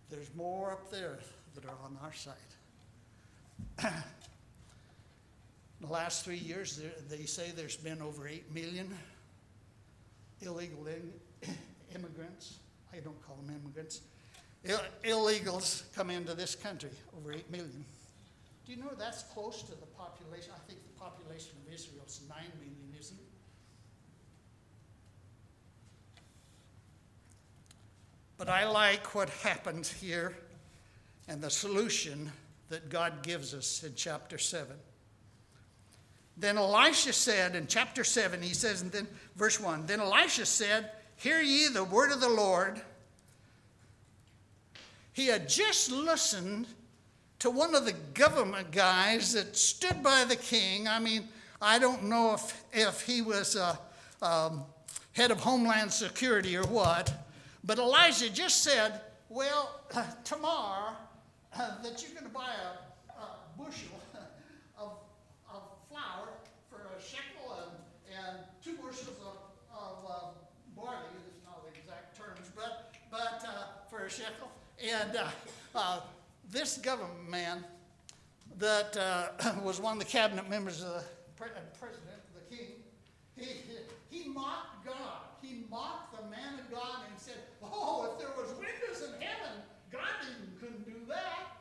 [0.09, 1.19] there's more up there
[1.55, 2.33] that are on our side.
[5.81, 8.89] the last three years, they say there's been over 8 million
[10.41, 11.12] illegal in,
[11.95, 12.59] immigrants.
[12.91, 14.01] I don't call them immigrants.
[14.65, 17.86] Ill, illegals come into this country, over 8 million.
[18.65, 20.51] Do you know that's close to the population?
[20.55, 23.22] I think the population of Israel is 9 million, isn't it?
[28.45, 30.36] But I like what happens here
[31.29, 32.29] and the solution
[32.67, 34.67] that God gives us in chapter 7.
[36.36, 40.89] Then Elisha said in chapter 7, he says, and then verse 1 Then Elisha said,
[41.15, 42.82] Hear ye the word of the Lord.
[45.13, 46.67] He had just listened
[47.39, 50.86] to one of the government guys that stood by the king.
[50.86, 51.29] I mean,
[51.62, 53.79] I don't know if, if he was a,
[54.21, 54.65] um,
[55.13, 57.22] head of Homeland Security or what,
[57.63, 59.80] But Elijah just said, Well,
[60.23, 60.93] tomorrow,
[61.58, 63.26] uh, that you're going to buy a, a
[63.58, 63.99] bushel
[64.78, 64.91] of,
[65.49, 66.30] of flour
[66.69, 69.38] for a shekel and, and two bushels of,
[69.78, 70.19] of uh,
[70.76, 70.97] barley.
[71.30, 74.52] It's not the exact terms, but, but uh, for a shekel.
[74.84, 75.28] And uh,
[75.76, 75.99] uh,
[76.52, 77.63] this government man
[78.60, 81.04] that uh, was one of the cabinet members of the
[81.38, 81.47] pre-
[81.80, 82.67] president, the king,
[83.38, 83.47] he,
[84.10, 85.21] he mocked God.
[85.41, 87.36] He mocked the man of God and said,
[87.73, 90.01] Oh, if there was windows in heaven, God
[90.59, 91.57] couldn't do that.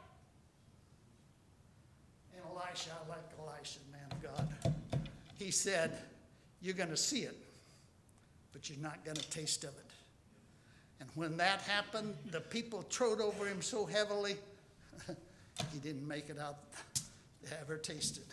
[2.35, 4.75] And Elisha, I like Elisha, man of God.
[5.39, 5.97] He said,
[6.61, 7.37] You're going to see it,
[8.53, 9.91] but you're not going to taste of it.
[11.01, 14.37] And when that happened, the people trode over him so heavily,
[15.73, 16.59] he didn't make it out
[17.45, 18.27] to ever taste it.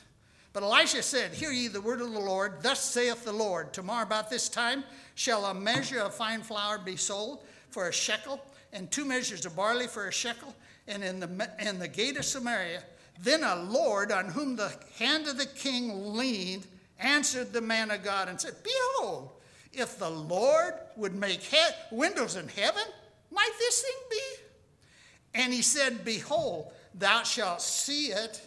[0.54, 2.62] But Elisha said, Hear ye the word of the Lord.
[2.62, 4.84] Thus saith the Lord Tomorrow about this time
[5.16, 8.42] shall a measure of fine flour be sold for a shekel,
[8.74, 10.56] and two measures of barley for a shekel,
[10.88, 12.84] and in the, in the gate of Samaria.
[13.22, 16.66] Then a Lord on whom the hand of the king leaned
[17.00, 19.32] answered the man of God and said, Behold,
[19.74, 21.58] if the Lord would make he-
[21.92, 22.84] windows in heaven,
[23.32, 25.40] might this thing be?
[25.42, 28.42] And he said, Behold, thou shalt see it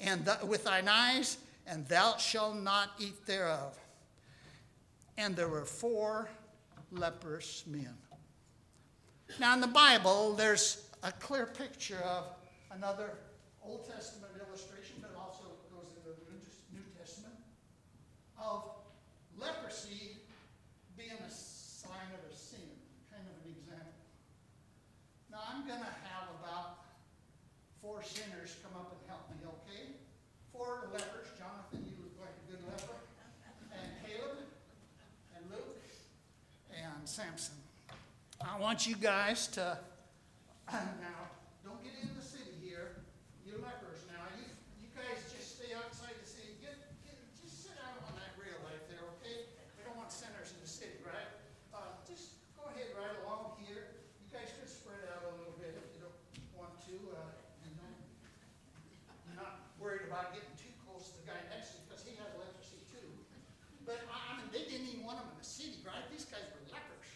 [0.00, 3.78] and th- with thine eyes, and thou shalt not eat thereof.
[5.18, 6.28] And there were four
[6.90, 7.94] leprous men.
[9.38, 12.24] Now, in the Bible, there's a clear picture of
[12.72, 13.12] another
[13.64, 16.36] Old Testament illustration, but also goes into the
[16.72, 17.34] New Testament,
[18.36, 18.64] of
[19.38, 20.18] leprosy
[20.96, 22.68] being a sign of a sin,
[23.08, 24.00] kind of an example.
[25.30, 26.84] Now, I'm going to have about
[27.80, 29.96] four sinners come up and help me, okay?
[30.52, 31.32] Four lepers.
[31.38, 32.98] Jonathan, you look like a good leper.
[33.72, 34.44] And Caleb,
[35.36, 35.80] and Luke,
[36.76, 37.59] and Samson.
[38.40, 39.76] I want you guys to,
[40.72, 41.20] now,
[41.60, 43.04] don't get in the city here.
[43.44, 44.24] You lepers now.
[44.32, 44.48] You,
[44.80, 46.56] you guys just stay outside the city.
[46.56, 46.72] Get,
[47.04, 49.44] get, just sit down on that rail right there, okay?
[49.76, 51.28] We don't want sinners in the city, right?
[51.76, 53.92] Uh, just go ahead right along here.
[54.24, 56.20] You guys could spread out a little bit if you don't
[56.56, 56.96] want to.
[57.12, 57.98] Uh, and don't,
[59.28, 62.16] you're not worried about getting too close to the guy next to you because he
[62.16, 63.04] has leprosy too.
[63.84, 66.00] But I I mean, they didn't even want him in the city, right?
[66.08, 67.10] These guys were lepers.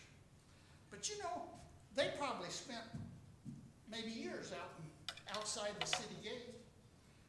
[1.04, 1.52] But you know,
[1.92, 2.80] they probably spent
[3.92, 4.72] maybe years out
[5.36, 6.56] outside the city gate.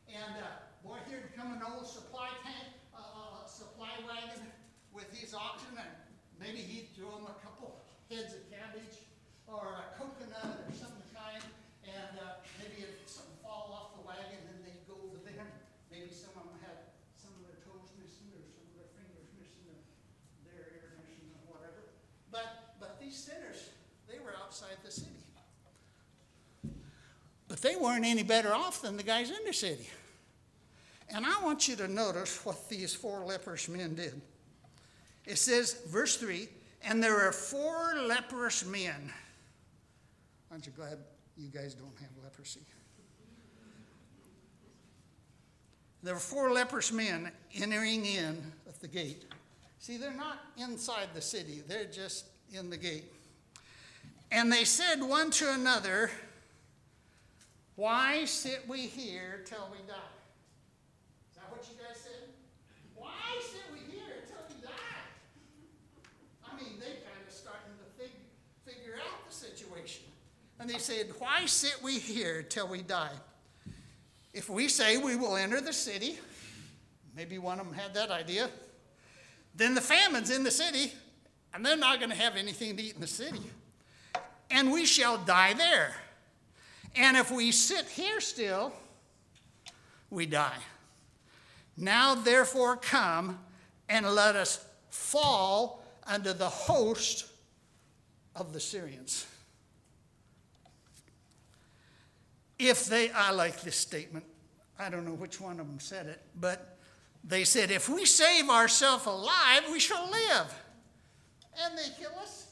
[0.07, 4.47] And uh, boy, here'd come an old supply tank, uh, uh, supply wagon
[4.95, 5.91] with his oxen, and
[6.39, 9.03] maybe he'd throw them a couple heads of cabbage
[9.43, 11.43] or a coconut or some kind,
[11.83, 15.51] and uh, maybe if something fall off the wagon, then they'd go over there.
[15.91, 19.27] Maybe some of them had some of their toes missing or some of their fingers
[19.35, 19.83] missing or
[20.47, 21.91] their ear missing or whatever.
[22.31, 23.69] But but these sinners,
[24.07, 25.11] they were outside the city.
[27.49, 29.89] But they weren't any better off than the guys in the city.
[31.09, 34.21] And I want you to notice what these four leprous men did.
[35.25, 36.47] It says, verse 3
[36.83, 39.11] And there were four leprous men.
[40.49, 40.99] Aren't you glad
[41.35, 42.61] you guys don't have leprosy?
[46.01, 49.25] There were four leprous men entering in at the gate.
[49.79, 53.11] See, they're not inside the city, they're just in the gate.
[54.35, 56.11] And they said one to another,
[57.77, 59.93] Why sit we here till we die?
[61.31, 62.27] Is that what you guys said?
[62.95, 64.71] Why sit we here till we die?
[66.43, 68.11] I mean, they kind of starting to fig-
[68.65, 70.03] figure out the situation.
[70.59, 73.15] And they said, Why sit we here till we die?
[74.33, 76.19] If we say we will enter the city,
[77.15, 78.49] maybe one of them had that idea,
[79.55, 80.91] then the famine's in the city,
[81.53, 83.39] and they're not going to have anything to eat in the city.
[84.49, 85.95] And we shall die there.
[86.95, 88.71] And if we sit here still,
[90.09, 90.57] we die.
[91.77, 93.39] Now, therefore, come
[93.89, 97.27] and let us fall under the host
[98.35, 99.25] of the Syrians.
[102.57, 104.25] If they, I like this statement.
[104.79, 106.77] I don't know which one of them said it, but
[107.23, 110.53] they said, if we save ourselves alive, we shall live.
[111.61, 112.47] And they kill us.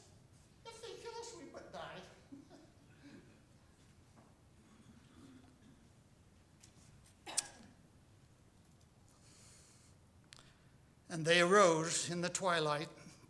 [11.13, 12.87] And they arose in the twilight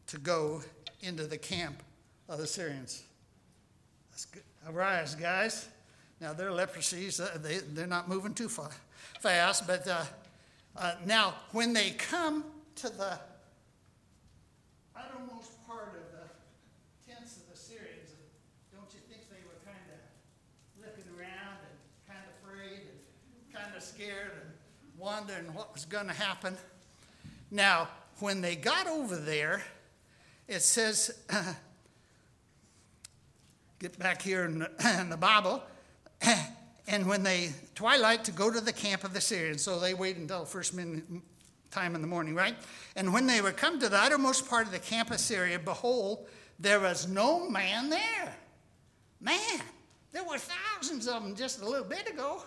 [0.08, 0.62] to go
[1.02, 1.84] into the camp
[2.30, 3.04] of the Syrians.
[4.10, 4.44] That's good.
[4.66, 5.68] Arise, guys.
[6.22, 8.70] Now, their leprosies, uh, they, they're not moving too far,
[9.20, 10.06] fast, but uh,
[10.78, 13.20] uh, now when they come to the
[14.96, 18.12] outermost part of the tents of the Syrians,
[18.72, 21.76] don't you think they were kind of looking around and
[22.08, 24.54] kind of afraid and kind of scared and
[24.98, 26.56] wondering what was going to happen?
[27.54, 27.88] Now,
[28.18, 29.62] when they got over there,
[30.48, 31.12] it says,
[33.80, 35.62] get back here in the, in the Bible,
[36.88, 40.18] and when they twilight to go to the camp of the Syrians, so they wait
[40.18, 40.74] until first
[41.70, 42.56] time in the morning, right?
[42.96, 46.28] And when they were come to the uttermost part of the camp of Syria, behold,
[46.58, 48.36] there was no man there.
[49.22, 49.62] Man,
[50.12, 52.42] there were thousands of them just a little bit ago,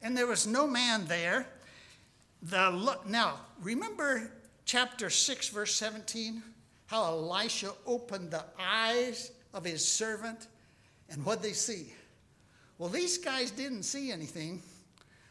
[0.00, 1.46] and there was no man there.
[2.40, 4.30] The look now remember
[4.66, 6.42] chapter six, verse seventeen,
[6.86, 10.48] how Elisha opened the eyes of his servant
[11.08, 11.86] and what they see?
[12.78, 14.60] Well, these guys didn't see anything,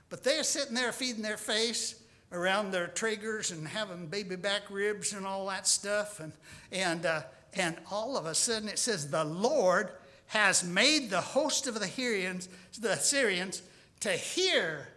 [0.09, 5.13] but they're sitting there feeding their face around their triggers and having baby back ribs
[5.13, 6.19] and all that stuff.
[6.19, 6.33] And,
[6.71, 7.21] and, uh,
[7.53, 9.91] and all of a sudden it says, The Lord
[10.27, 13.61] has made the host of the Syrians, the Syrians
[13.99, 14.87] to hear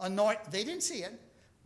[0.00, 0.50] anoint.
[0.50, 1.12] They didn't see it,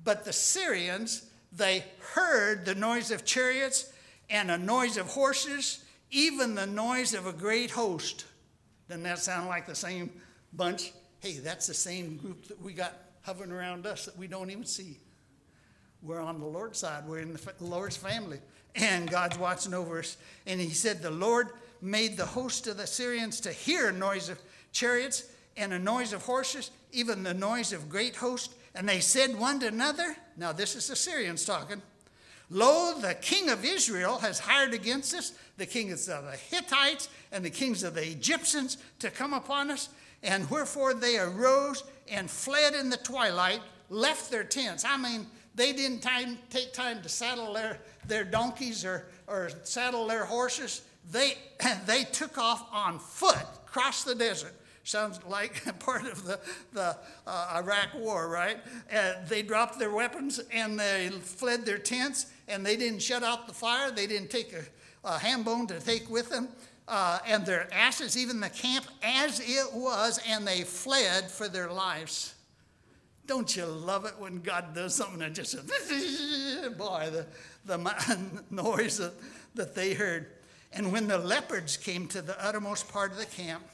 [0.02, 1.84] but the Syrians, they
[2.14, 3.92] heard the noise of chariots
[4.28, 8.24] and a noise of horses, even the noise of a great host.
[8.88, 10.11] Doesn't that sound like the same
[10.53, 10.92] bunch?
[11.20, 14.64] Hey, that's the same group that we got hovering around us that we don't even
[14.64, 14.99] see.
[16.03, 18.38] We're on the Lord's side, we're in the Lord's family,
[18.74, 20.16] and God's watching over us.
[20.47, 21.49] And he said, The Lord
[21.80, 24.38] made the host of the Syrians to hear a noise of
[24.72, 25.24] chariots
[25.57, 28.55] and a noise of horses, even the noise of great host.
[28.76, 31.80] And they said one to another, Now this is the Syrians talking.
[32.50, 37.44] Lo, the king of Israel has hired against us the kings of the Hittites and
[37.44, 39.88] the kings of the Egyptians to come upon us.
[40.22, 44.84] And wherefore they arose and fled in the twilight, left their tents.
[44.84, 50.06] I mean, they didn't time, take time to saddle their, their donkeys or, or saddle
[50.06, 50.82] their horses.
[51.10, 51.38] They,
[51.86, 54.54] they took off on foot across the desert.
[54.87, 56.39] Sounds like part of the,
[56.72, 58.59] the uh, Iraq war, right?
[58.95, 63.49] Uh, they dropped their weapons and they fled their tents and they didn't shut out
[63.49, 63.91] the fire.
[63.91, 64.62] They didn't take a,
[65.03, 66.49] a ham bone to take with them.
[66.87, 71.68] Uh, and their ashes, even the camp as it was, and they fled for their
[71.68, 72.37] lives.
[73.26, 75.57] Don't you love it when God does something that just,
[76.78, 77.26] boy, the,
[77.64, 79.14] the noise that,
[79.57, 80.28] that they heard.
[80.72, 83.64] And when the leopards came to the uttermost part of the camp,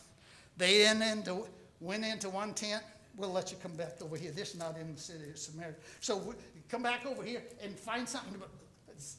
[0.56, 1.46] they into,
[1.80, 2.82] went into one tent.
[3.16, 4.30] We'll let you come back over here.
[4.30, 5.74] This is not in the city of Samaria.
[6.00, 6.34] So
[6.68, 8.46] come back over here and find something to,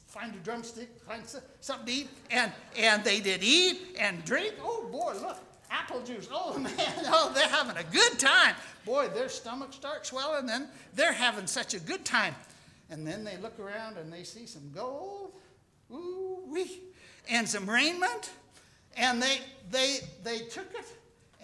[0.08, 1.22] find a drumstick, find
[1.60, 2.08] something to eat.
[2.30, 4.54] And, and they did eat and drink.
[4.60, 5.38] Oh, boy, look,
[5.70, 6.28] apple juice.
[6.30, 6.72] Oh, man,
[7.06, 8.54] oh, they're having a good time.
[8.84, 12.34] Boy, their stomachs start swelling, and they're having such a good time.
[12.90, 15.32] And then they look around and they see some gold,
[15.90, 16.80] ooh wee,
[17.28, 18.30] and some raiment.
[18.96, 19.38] And they,
[19.70, 20.86] they, they took it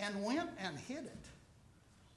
[0.00, 1.24] and went and hid it.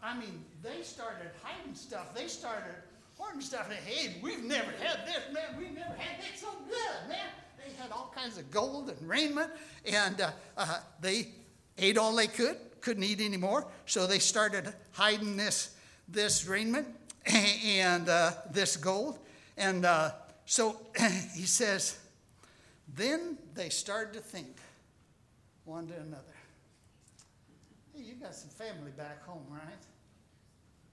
[0.02, 2.14] I mean, they started hiding stuff.
[2.14, 2.76] They started
[3.18, 3.70] hoarding stuff.
[3.70, 5.58] And, hey, we've never had this, man.
[5.58, 7.30] We've never had that so good, man.
[7.58, 9.50] They had all kinds of gold and raiment,
[9.86, 11.30] and uh, uh, they
[11.78, 13.68] ate all they could, couldn't eat anymore.
[13.86, 15.76] So they started hiding this,
[16.10, 16.88] this raiment
[17.26, 19.20] and uh, this gold.
[19.58, 20.12] And uh,
[20.46, 20.82] so
[21.34, 21.98] he says,
[22.94, 24.58] then they started to think
[25.64, 26.33] one to another.
[28.04, 29.84] You got some family back home, right?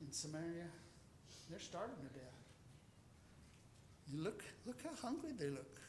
[0.00, 0.70] In Samaria?
[1.50, 2.40] They're starving to death.
[4.06, 5.80] You look, look how hungry they look.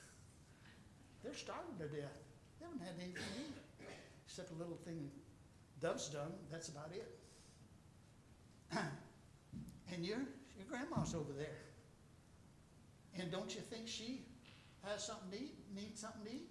[1.24, 2.17] They're starving to death.
[2.59, 3.55] They haven't had anything to eat
[4.26, 5.11] except a little thing
[5.80, 6.32] dove's done.
[6.51, 7.19] That's about it.
[9.91, 10.19] and your
[10.57, 11.61] your grandma's over there.
[13.19, 14.26] And don't you think she
[14.84, 15.55] has something to eat?
[15.76, 16.49] Needs something to eat?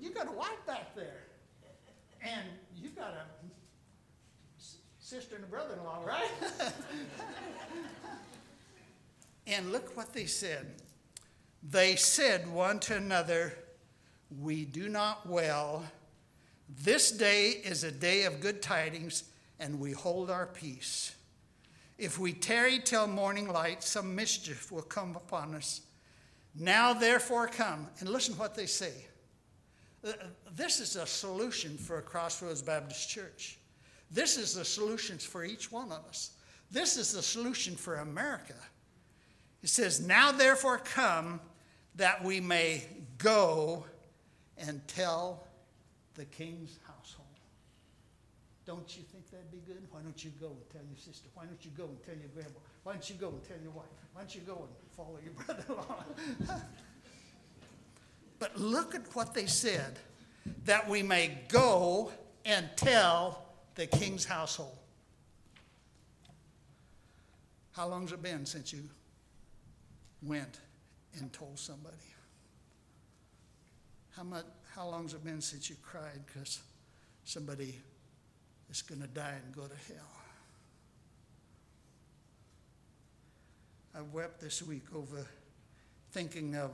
[0.00, 1.24] You got a wife back there,
[2.22, 3.24] and you've got a
[5.08, 6.28] sister and a brother-in-law, right?
[9.46, 10.66] and look what they said.
[11.62, 13.54] They said one to another,
[14.38, 15.86] We do not well.
[16.84, 19.24] This day is a day of good tidings,
[19.58, 21.14] and we hold our peace.
[21.96, 25.80] If we tarry till morning light, some mischief will come upon us.
[26.54, 27.86] Now, therefore, come.
[28.00, 28.92] And listen what they say.
[30.06, 30.12] Uh,
[30.54, 33.58] this is a solution for a Crossroads Baptist Church.
[34.10, 36.30] This is the solutions for each one of us.
[36.70, 38.54] This is the solution for America.
[39.62, 41.40] It says, Now therefore come
[41.96, 42.84] that we may
[43.18, 43.84] go
[44.56, 45.44] and tell
[46.14, 47.26] the king's household.
[48.66, 49.82] Don't you think that'd be good?
[49.90, 51.28] Why don't you go and tell your sister?
[51.34, 52.58] Why don't you go and tell your grandma?
[52.84, 53.86] Why don't you go and tell your wife?
[54.12, 56.60] Why don't you go and follow your brother in law?
[58.38, 59.98] but look at what they said
[60.64, 62.12] that we may go
[62.44, 63.47] and tell
[63.78, 64.76] the king's household.
[67.70, 68.82] How long's it been since you
[70.20, 70.58] went
[71.16, 71.94] and told somebody?
[74.16, 76.58] How much, how long's it been since you cried because
[77.22, 77.78] somebody
[78.68, 80.10] is going to die and go to hell?
[83.94, 85.24] I wept this week over
[86.10, 86.72] thinking of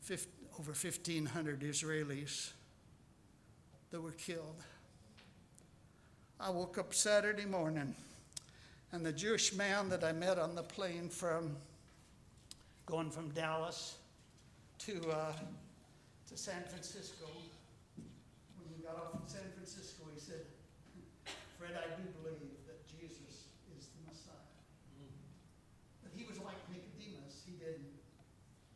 [0.00, 2.52] 50, over 1,500 Israelis
[3.90, 4.62] that were killed.
[6.40, 7.94] I woke up Saturday morning,
[8.90, 11.56] and the Jewish man that I met on the plane from
[12.86, 13.96] going from Dallas
[14.80, 15.32] to, uh,
[16.28, 17.26] to San Francisco,
[18.58, 20.42] when we got off in San Francisco, he said,
[21.56, 23.46] Fred, I do believe that Jesus
[23.78, 24.34] is the Messiah.
[26.02, 27.46] But he was like Nicodemus.
[27.46, 27.94] He didn't,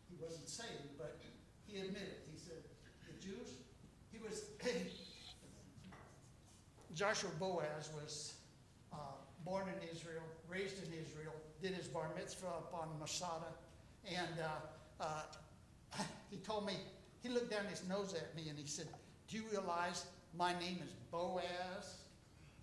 [0.09, 1.19] he wasn't saved, but
[1.67, 2.23] he admitted.
[2.33, 2.63] He said,
[3.05, 3.59] the Jews,
[4.13, 4.49] he was,
[6.99, 8.35] Joshua Boaz was
[8.93, 8.97] uh,
[9.45, 11.33] born in Israel, raised in Israel,
[11.63, 13.55] did his bar mitzvah up on Masada,
[14.05, 14.41] and
[15.01, 16.73] uh, uh, he told me,
[17.23, 18.89] he looked down his nose at me and he said,
[19.29, 21.99] Do you realize my name is Boaz?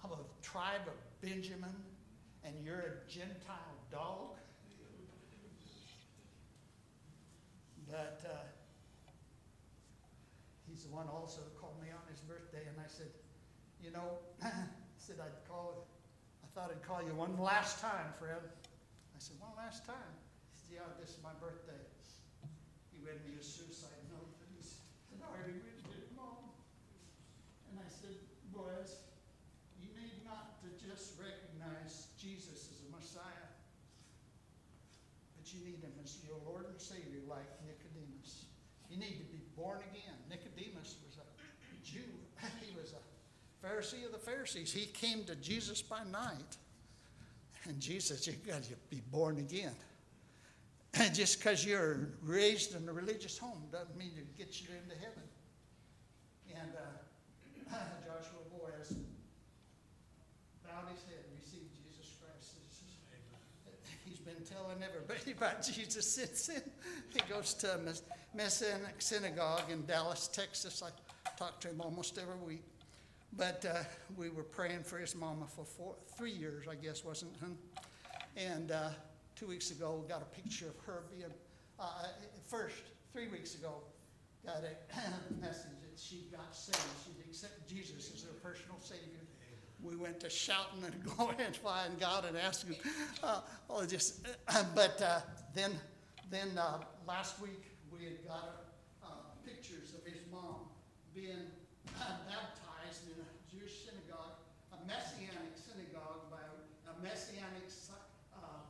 [0.04, 1.74] I'm a tribe of Benjamin,
[2.44, 4.36] and you're a Gentile dog?
[7.90, 8.36] But uh,
[10.70, 13.08] he's the one also called me on his birthday, and I said,
[13.84, 14.52] You know, I
[14.98, 15.88] said I'd call,
[16.44, 18.42] I thought I'd call you one last time, Fred.
[19.16, 20.12] I said, One last time.
[20.52, 21.80] He said, Yeah, this is my birthday.
[22.92, 26.52] He read me a suicide note, and he said, I already written it, Mom.
[27.72, 28.20] And I said,
[28.52, 29.08] Boaz,
[29.80, 33.50] you need not to just recognize Jesus as a Messiah,
[35.40, 38.52] but you need him as your Lord and Savior, like Nicodemus.
[38.92, 40.20] You need to be born again.
[40.28, 41.28] Nicodemus was a
[41.88, 42.12] Jew,
[42.64, 43.04] he was a
[43.66, 44.72] Pharisee of the Pharisees.
[44.72, 46.58] He came to Jesus by night.
[47.68, 49.74] And Jesus You got to be born again.
[50.94, 54.96] And just because you're raised in a religious home doesn't mean it gets you into
[54.96, 55.24] heaven.
[56.56, 58.96] And uh, Joshua Boaz
[60.64, 62.54] bowed his head and received Jesus Christ.
[64.06, 66.62] He's been telling everybody about Jesus since then.
[67.10, 70.84] He goes to a Messianic synagogue in Dallas, Texas.
[70.86, 70.92] I
[71.36, 72.64] talk to him almost every week.
[73.38, 73.84] But uh,
[74.16, 77.50] we were praying for his mama for four, three years, I guess, wasn't it?
[78.38, 78.90] And uh,
[79.36, 81.32] two weeks ago, got a picture of her being,
[81.80, 81.86] uh,
[82.48, 82.82] first,
[83.12, 83.74] three weeks ago,
[84.46, 86.80] got a message that she got saved.
[87.06, 89.20] She'd accepted Jesus as her personal Savior.
[89.84, 92.78] We went to shouting and glorifying God and asking,
[93.24, 94.26] uh, oh, just,
[94.76, 95.20] but uh,
[95.54, 95.72] then,
[96.30, 98.66] then uh, last week we had got
[99.04, 99.08] uh,
[99.46, 100.68] pictures of his mom
[101.14, 101.52] being
[102.28, 104.36] baptized in a Jewish synagogue,
[104.74, 106.44] a messianic synagogue by
[106.92, 107.72] a messianic
[108.36, 108.68] uh,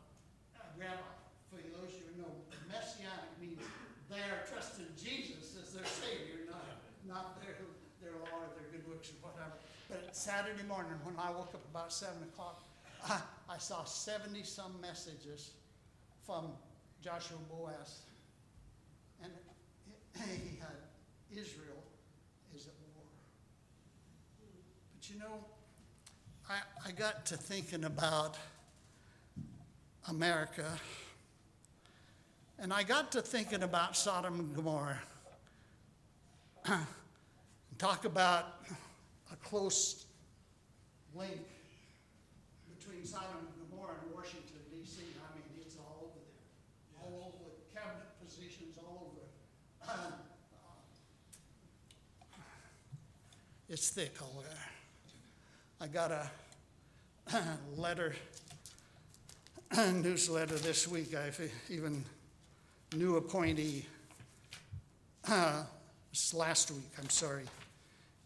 [0.78, 1.14] rabbi.
[1.50, 2.34] For those of you who know,
[2.70, 3.62] messianic means
[4.10, 6.66] they are trusting Jesus as their Savior, not,
[7.08, 7.58] not their,
[8.02, 9.58] their law or their good works or whatever.
[9.90, 12.64] But Saturday morning, when I woke up about 7 o'clock,
[13.08, 15.52] I, I saw 70 some messages
[16.26, 16.48] from
[17.00, 18.00] Joshua Boaz.
[19.22, 19.32] And
[20.16, 20.78] he had
[21.32, 21.78] Israel
[22.56, 23.06] is at war.
[24.96, 25.46] But you know,
[26.50, 26.56] I,
[26.88, 28.36] I got to thinking about
[30.10, 30.66] America,
[32.58, 35.04] and I got to thinking about Sodom and Gomorrah.
[37.78, 38.66] Talk about
[39.32, 40.06] a close
[41.16, 41.40] link
[42.78, 45.02] between Sodom and Gomorrah and Washington, D.C.
[45.02, 47.02] I mean, it's all over there.
[47.02, 49.24] All over the cabinet positions, all over.
[49.88, 50.12] Uh,
[53.70, 54.70] it's thick over there.
[55.80, 56.30] I got a
[57.78, 58.16] letter,
[59.78, 61.16] newsletter this week.
[61.16, 61.40] I've
[61.70, 62.04] even
[62.96, 63.86] new appointee
[65.30, 65.64] uh,
[66.34, 66.92] last week.
[66.98, 67.46] I'm sorry.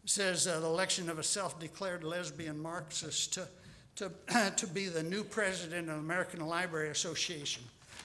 [0.06, 3.48] Says uh, the election of a self-declared lesbian Marxist to
[3.96, 4.12] to
[4.56, 7.64] to be the new president of the American Library Association.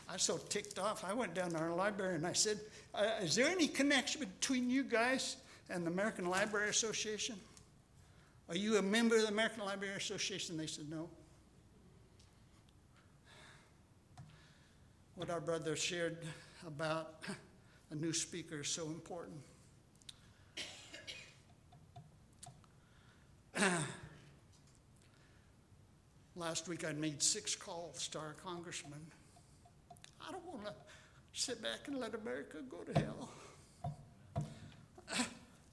[0.08, 1.04] I was so ticked off.
[1.04, 2.60] I went down to our library and I said,
[2.94, 5.36] uh, "Is there any connection between you guys
[5.70, 7.36] and the American Library Association?"
[8.48, 10.56] Are you a member of the American Library Association?
[10.56, 11.08] They said, No.
[15.14, 16.18] What our brother shared
[16.66, 17.22] about
[17.90, 19.36] a new speaker is so important.
[26.36, 29.00] Last week I made six calls to our congressman.
[30.20, 30.72] I don't want to
[31.32, 33.30] sit back and let America go to hell.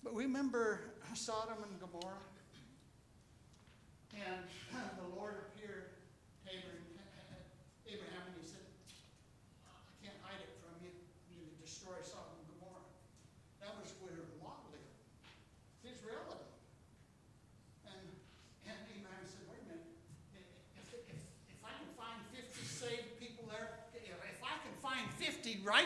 [0.03, 0.81] But remember
[1.13, 2.17] Sodom and Gomorrah?
[4.13, 4.43] And
[4.97, 5.35] the Lord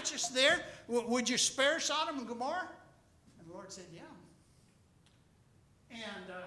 [0.05, 0.61] righteous there?
[0.87, 2.69] Would you spare Sodom and Gomorrah?
[3.39, 4.01] And the Lord said, Yeah.
[5.89, 6.45] And uh,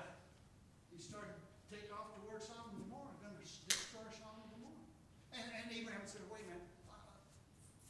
[0.94, 4.86] he started to take off towards Sodom and Gomorrah, going to destroy Sodom and Gomorrah.
[5.34, 6.94] And, and Abraham said, Wait a minute, uh,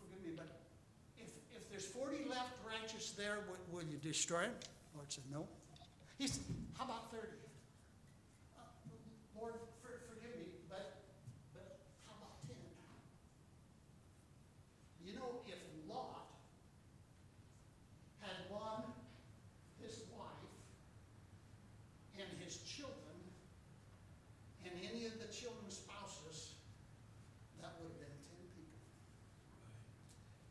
[0.01, 0.49] forgive me, but
[1.21, 4.57] if, if there's 40 left righteous there, would, will you destroy it?
[4.65, 5.45] The Lord said, No.
[6.17, 6.49] He said,
[6.81, 7.29] How about 30?
[8.57, 8.65] Uh,
[9.37, 11.05] Lord, for, forgive me, but,
[11.53, 11.77] but
[12.09, 12.57] how about 10?
[15.05, 15.57] You know, if
[15.89, 16.29] Lot
[18.21, 18.85] had won
[19.81, 20.53] his wife
[22.21, 23.17] and his children
[24.65, 26.61] and any of the children's spouses,
[27.63, 28.77] that would have been 10 people.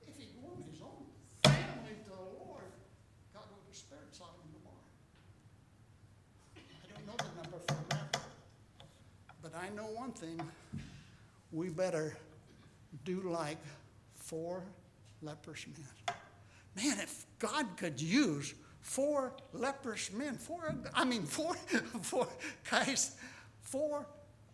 [0.09, 1.05] If he'd won his own
[1.45, 2.73] family to the Lord,
[3.37, 4.89] God would have spared Sodom and Gomorrah.
[6.57, 8.25] I don't know the number for America,
[9.45, 10.39] but I know one thing.
[11.51, 12.15] We better
[13.03, 13.57] do like
[14.15, 14.63] four
[15.21, 16.15] leprous men.
[16.75, 21.55] Man, if God could use four leprous men, four, I mean, four,
[22.01, 22.27] four
[22.69, 23.15] guys,
[23.61, 24.05] four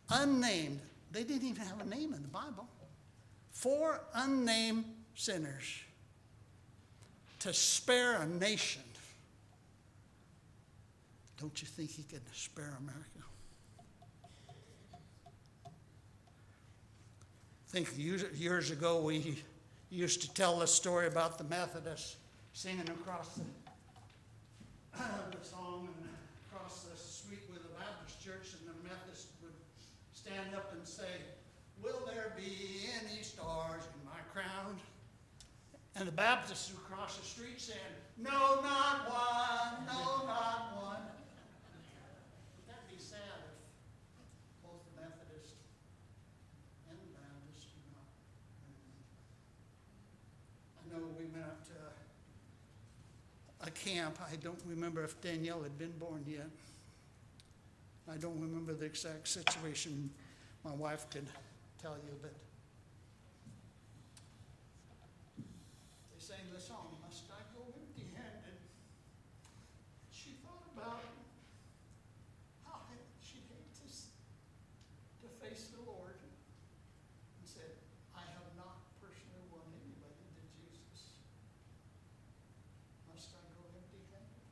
[0.09, 0.79] unnamed,
[1.11, 2.67] they didn't even have a name in the Bible,
[3.51, 4.85] four unnamed
[5.15, 5.81] sinners
[7.39, 8.81] to spare a nation.
[11.39, 13.19] Don't you think he could spare America?
[17.73, 19.41] Think years- ago we
[19.89, 22.17] used to tell the story about the Methodists
[22.53, 23.41] singing across the,
[24.97, 26.09] the song and
[26.51, 29.53] across the street with the Baptist church, and the Methodists would
[30.13, 31.17] stand up and say,
[31.81, 34.77] Will there be any stars in my crown?
[35.95, 37.77] And the Baptists across the street said,
[38.19, 41.01] No, not one, no, not one.
[42.55, 43.17] Would that be sad
[43.49, 45.57] if both the Methodist
[46.89, 48.05] and the Baptist do not?
[50.81, 54.19] I know we went up to a camp.
[54.31, 56.49] I don't remember if Danielle had been born yet.
[58.11, 60.09] I don't remember the exact situation.
[60.63, 61.27] My wife could
[61.81, 62.33] tell you, but
[65.37, 68.57] they sang the song, Must I Go Empty Handed?
[70.11, 70.99] She thought about
[72.65, 72.79] how
[73.21, 74.07] she'd hate to, s-
[75.21, 77.71] to face the Lord and said,
[78.15, 81.19] I have not personally won anybody to Jesus.
[83.11, 84.47] Must I go empty handed?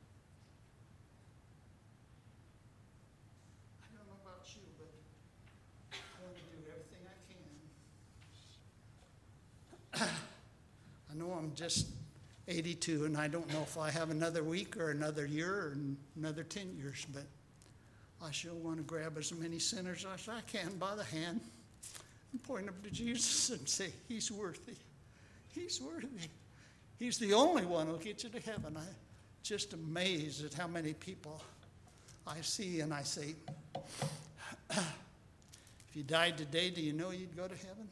[3.80, 4.92] I don't know about you, but
[5.96, 7.48] I want to do everything I can.
[11.10, 11.88] I know Just
[12.48, 15.76] 82 and I don't know if I have another week or another year or
[16.16, 17.24] another 10 years, but
[18.24, 21.40] I sure want to grab as many sinners as I can by the hand
[22.32, 24.76] and point them to Jesus and say, He's worthy.
[25.54, 26.28] He's worthy.
[26.98, 28.76] He's the only one who'll get you to heaven.
[28.76, 28.94] I'm
[29.42, 31.42] just amazed at how many people
[32.26, 33.34] I see and I say,
[34.70, 34.86] if
[35.94, 37.88] you died today, do you know you'd go to heaven?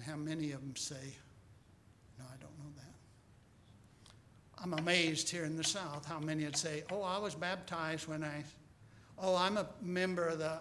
[0.00, 1.14] And how many of them say,
[2.18, 2.94] no, I don't know that.
[4.62, 8.24] I'm amazed here in the South how many would say, oh, I was baptized when
[8.24, 8.42] I,
[9.18, 10.58] oh, I'm a member of the,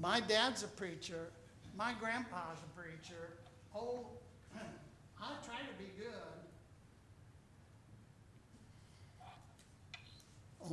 [0.00, 1.28] my dad's a preacher,
[1.76, 3.34] my grandpa's a preacher,
[3.74, 4.06] oh,
[5.20, 6.08] I try to be good.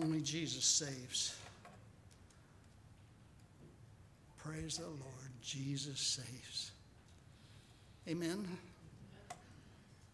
[0.01, 1.35] Only Jesus saves.
[4.37, 6.71] Praise the Lord, Jesus saves.
[8.09, 8.47] Amen.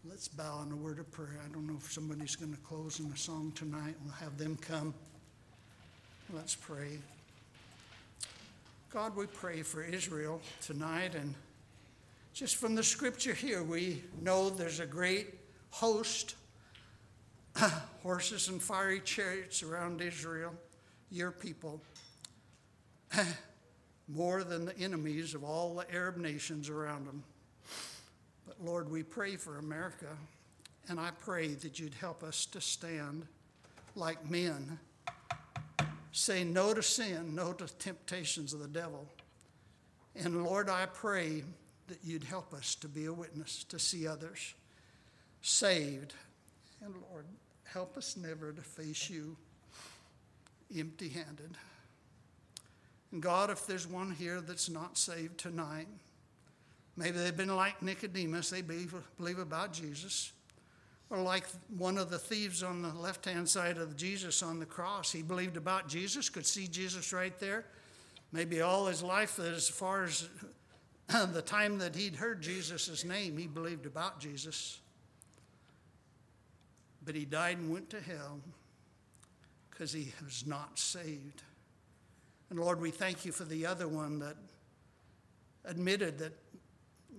[0.06, 1.40] Let's bow in a word of prayer.
[1.42, 3.94] I don't know if somebody's going to close in a song tonight.
[4.04, 4.92] We'll have them come.
[6.34, 6.98] Let's pray.
[8.90, 11.14] God, we pray for Israel tonight.
[11.14, 11.34] And
[12.34, 15.28] just from the scripture here, we know there's a great
[15.70, 16.34] host,
[18.02, 20.52] horses and fiery chariots around Israel,
[21.10, 21.80] your people,
[24.06, 27.22] more than the enemies of all the Arab nations around them.
[28.46, 30.16] But Lord, we pray for America,
[30.88, 33.26] and I pray that you'd help us to stand
[33.94, 34.78] like men,
[36.12, 39.06] say no to sin, no to temptations of the devil.
[40.14, 41.42] And Lord, I pray
[41.88, 44.54] that you'd help us to be a witness, to see others
[45.42, 46.14] saved.
[46.82, 47.26] And Lord,
[47.64, 49.36] help us never to face you
[50.76, 51.56] empty handed.
[53.12, 55.86] And God, if there's one here that's not saved tonight,
[56.96, 60.32] Maybe they've been like Nicodemus, they believe, believe about Jesus.
[61.10, 61.44] Or like
[61.76, 65.12] one of the thieves on the left hand side of Jesus on the cross.
[65.12, 67.64] He believed about Jesus, could see Jesus right there.
[68.32, 70.28] Maybe all his life, as far as
[71.08, 74.80] the time that he'd heard Jesus' name, he believed about Jesus.
[77.04, 78.40] But he died and went to hell
[79.70, 81.42] because he was not saved.
[82.50, 84.36] And Lord, we thank you for the other one that
[85.64, 86.32] admitted that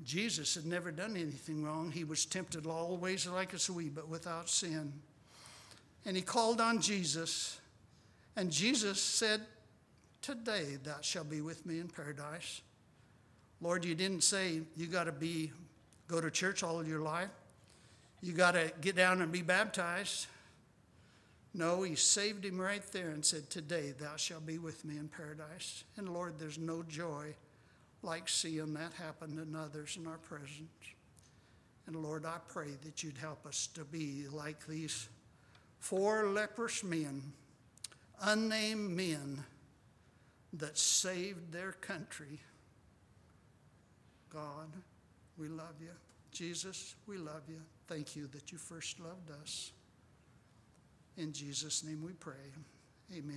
[0.03, 1.91] Jesus had never done anything wrong.
[1.91, 4.93] He was tempted all ways like us we, but without sin.
[6.05, 7.59] And he called on Jesus,
[8.35, 9.41] and Jesus said,
[10.21, 12.61] Today thou shalt be with me in paradise.
[13.61, 15.51] Lord, you didn't say you got to be
[16.07, 17.29] go to church all your life.
[18.21, 20.27] You got to get down and be baptized.
[21.53, 25.07] No, he saved him right there and said, Today thou shalt be with me in
[25.07, 25.83] paradise.
[25.97, 27.33] And Lord, there's no joy
[28.07, 30.61] like seeing that happen in others in our presence.
[31.85, 35.09] And Lord, I pray that you'd help us to be like these
[35.79, 37.21] four leprous men,
[38.21, 39.43] unnamed men
[40.53, 42.39] that saved their country.
[44.29, 44.71] God,
[45.37, 45.91] we love you.
[46.31, 47.61] Jesus, we love you.
[47.87, 49.71] Thank you that you first loved us.
[51.17, 52.35] In Jesus' name we pray.
[53.13, 53.35] Amen.